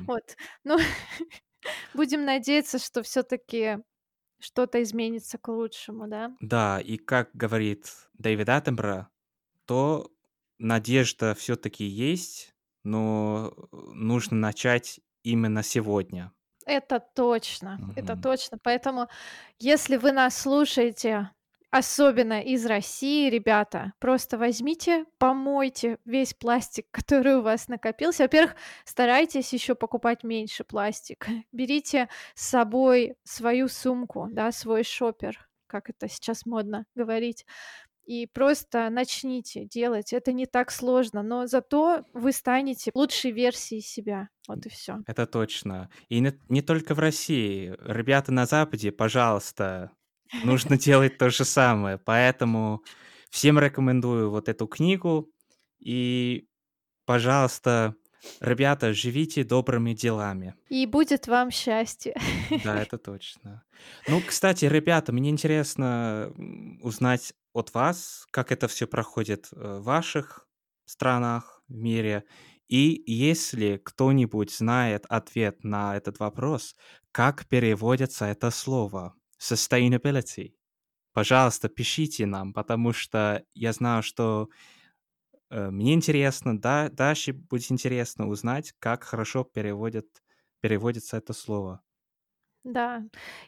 Вот. 0.06 0.36
Ну, 0.64 0.78
будем 1.94 2.24
надеяться, 2.26 2.78
что 2.78 3.02
всё-таки 3.04 3.78
что-то 4.40 4.82
изменится 4.82 5.38
к 5.38 5.48
лучшему, 5.48 6.08
да? 6.08 6.32
Да, 6.40 6.80
и 6.80 6.96
как 6.96 7.30
говорит 7.34 8.08
Дэвид 8.14 8.48
Аттенборо, 8.48 9.10
то 9.66 10.12
надежда 10.58 11.34
всё-таки 11.34 11.84
есть, 11.84 12.54
но 12.84 13.54
нужно 13.72 14.36
начать 14.38 15.00
именно 15.24 15.62
сегодня. 15.62 16.32
Это 16.66 17.00
точно, 17.00 17.82
это 17.94 18.16
Мгм. 18.16 18.16
точно. 18.16 18.58
Поэтому, 18.62 19.08
если 19.58 19.96
вы 19.96 20.12
нас 20.12 20.36
слушаете, 20.36 21.30
особенно 21.70 22.42
из 22.42 22.66
России, 22.66 23.30
ребята, 23.30 23.92
просто 23.98 24.38
возьмите, 24.38 25.06
помойте 25.18 25.98
весь 26.04 26.34
пластик, 26.34 26.86
который 26.90 27.36
у 27.36 27.42
вас 27.42 27.68
накопился. 27.68 28.24
Во-первых, 28.24 28.56
старайтесь 28.84 29.52
ещё 29.52 29.74
покупать 29.74 30.24
меньше 30.24 30.64
пластика. 30.64 31.30
Берите 31.52 32.08
с 32.34 32.48
собой 32.48 33.14
свою 33.24 33.68
сумку, 33.68 34.28
да, 34.30 34.52
свой 34.52 34.84
шопер, 34.84 35.48
как 35.66 35.90
это 35.90 36.08
сейчас 36.08 36.46
модно 36.46 36.84
говорить, 36.94 37.46
и 38.10 38.26
просто 38.26 38.90
начните 38.90 39.64
делать. 39.66 40.12
Это 40.12 40.32
не 40.32 40.46
так 40.46 40.72
сложно, 40.72 41.22
но 41.22 41.46
зато 41.46 42.04
вы 42.12 42.32
станете 42.32 42.90
лучшей 42.92 43.30
версией 43.30 43.82
себя. 43.82 44.30
Вот 44.48 44.66
и 44.66 44.68
всё. 44.68 44.98
Это 45.06 45.26
точно. 45.26 45.90
И 46.08 46.18
не 46.18 46.36
не 46.48 46.60
только 46.62 46.94
в 46.94 46.98
России. 46.98 47.72
Ребята 47.78 48.32
на 48.32 48.46
Западе, 48.46 48.90
пожалуйста, 48.90 49.92
нужно 50.44 50.78
делать 50.78 51.18
то 51.18 51.30
же 51.30 51.44
самое. 51.44 51.98
Поэтому 51.98 52.82
всем 53.30 53.58
рекомендую 53.58 54.30
вот 54.30 54.48
эту 54.48 54.66
книгу. 54.66 55.30
И, 55.78 56.46
пожалуйста, 57.06 57.94
ребята, 58.40 58.92
живите 58.92 59.44
добрыми 59.44 59.94
делами. 59.94 60.54
И 60.68 60.86
будет 60.86 61.26
вам 61.28 61.50
счастье. 61.50 62.14
Да, 62.64 62.80
это 62.82 62.98
точно. 62.98 63.64
Ну, 64.08 64.20
кстати, 64.26 64.64
ребята, 64.66 65.12
мне 65.12 65.30
интересно, 65.30 66.32
узнать 66.82 67.32
от 67.52 67.74
вас, 67.74 68.26
как 68.30 68.52
это 68.52 68.68
всё 68.68 68.86
проходит, 68.86 69.48
э, 69.52 69.78
в 69.78 69.84
ваших 69.84 70.46
странах, 70.84 71.62
в 71.68 71.74
мире. 71.74 72.24
И 72.68 73.02
если 73.06 73.80
кто-нибудь 73.82 74.52
знает 74.54 75.04
ответ 75.08 75.64
на 75.64 75.96
этот 75.96 76.20
вопрос, 76.20 76.76
как 77.10 77.46
переводится 77.46 78.26
это 78.26 78.50
слово 78.50 79.14
sustainability, 79.40 80.54
пожалуйста, 81.14 81.68
пишите 81.68 82.26
нам, 82.26 82.52
потому 82.54 82.92
что 82.92 83.44
я 83.54 83.72
знаю, 83.72 84.02
что, 84.02 84.50
э, 85.50 85.70
мне 85.70 85.94
интересно, 85.94 86.58
да 86.58 86.88
Даше 86.88 87.32
будет 87.32 87.70
интересно 87.70 88.28
узнать, 88.28 88.72
как 88.78 89.04
хорошо 89.04 89.44
переводят 89.44 90.06
переводится 90.60 91.16
это 91.16 91.32
слово. 91.32 91.80
Да. 92.64 93.02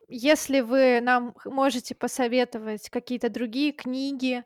Если 0.08 0.60
вы 0.60 1.00
нам 1.02 1.34
можете 1.44 1.94
посоветовать 1.94 2.88
какие-то 2.88 3.28
другие 3.28 3.72
книги, 3.72 4.42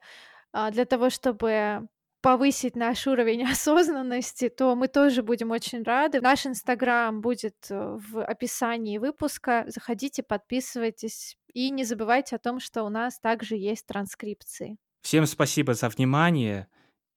а, 0.53 0.71
для 0.71 0.87
того, 0.87 1.11
чтобы 1.11 1.89
повысить 2.27 2.75
наш 2.75 3.07
уровень 3.07 3.45
осознанности, 3.53 4.49
то 4.49 4.75
мы 4.75 4.89
тоже 4.89 5.23
будем 5.23 5.53
очень 5.53 5.85
рады. 5.85 6.21
Наш 6.21 6.45
инстаграм 6.47 7.21
будет 7.21 7.55
в 7.71 8.21
описании 8.21 8.99
выпуска. 8.99 9.65
Заходите, 9.69 10.25
подписывайтесь 10.25 11.39
и 11.55 11.71
не 11.71 11.85
забывайте 11.85 12.35
о 12.35 12.41
том, 12.41 12.59
что 12.59 12.83
у 12.83 12.89
нас 12.89 13.21
также 13.21 13.55
есть 13.55 13.87
транскрипции. 13.87 14.77
Всем 15.03 15.25
спасибо 15.27 15.75
за 15.75 15.89
внимание. 15.89 16.67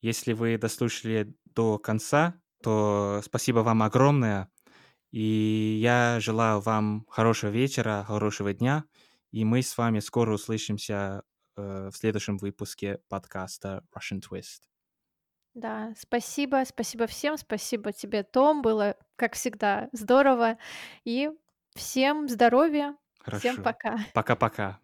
Если 0.02 0.34
вы 0.34 0.60
дослушали 0.60 1.34
до 1.56 1.80
конца, 1.80 2.36
то 2.62 3.22
спасибо 3.26 3.60
вам 3.62 3.82
огромное. 3.82 4.52
И 5.12 5.80
я 5.82 6.20
желаю 6.20 6.60
вам 6.60 7.08
хорошего 7.10 7.50
вечера, 7.50 8.04
хорошего 8.06 8.54
дня. 8.54 8.84
И 9.32 9.44
мы 9.44 9.64
с 9.64 9.76
вами 9.76 10.02
скоро 10.02 10.36
услышимся, 10.36 11.24
э, 11.58 11.90
в 11.92 11.98
следующем 11.98 12.38
выпуске 12.38 13.00
подкаста 13.10 13.84
Russian 13.92 14.22
Twist. 14.22 14.70
Да, 15.60 15.94
спасибо. 15.98 16.64
Спасибо 16.66 17.06
всем. 17.06 17.38
Спасибо 17.38 17.92
тебе, 17.92 18.24
Том. 18.24 18.62
Было, 18.62 18.96
как 19.18 19.34
всегда, 19.34 19.90
здорово. 19.92 20.58
И 21.04 21.30
всем 21.76 22.30
здоровья. 22.30 22.96
Всем 23.26 23.58
Хорошо. 23.58 23.64
пока. 23.64 24.00
Пока-пока. 24.14 24.80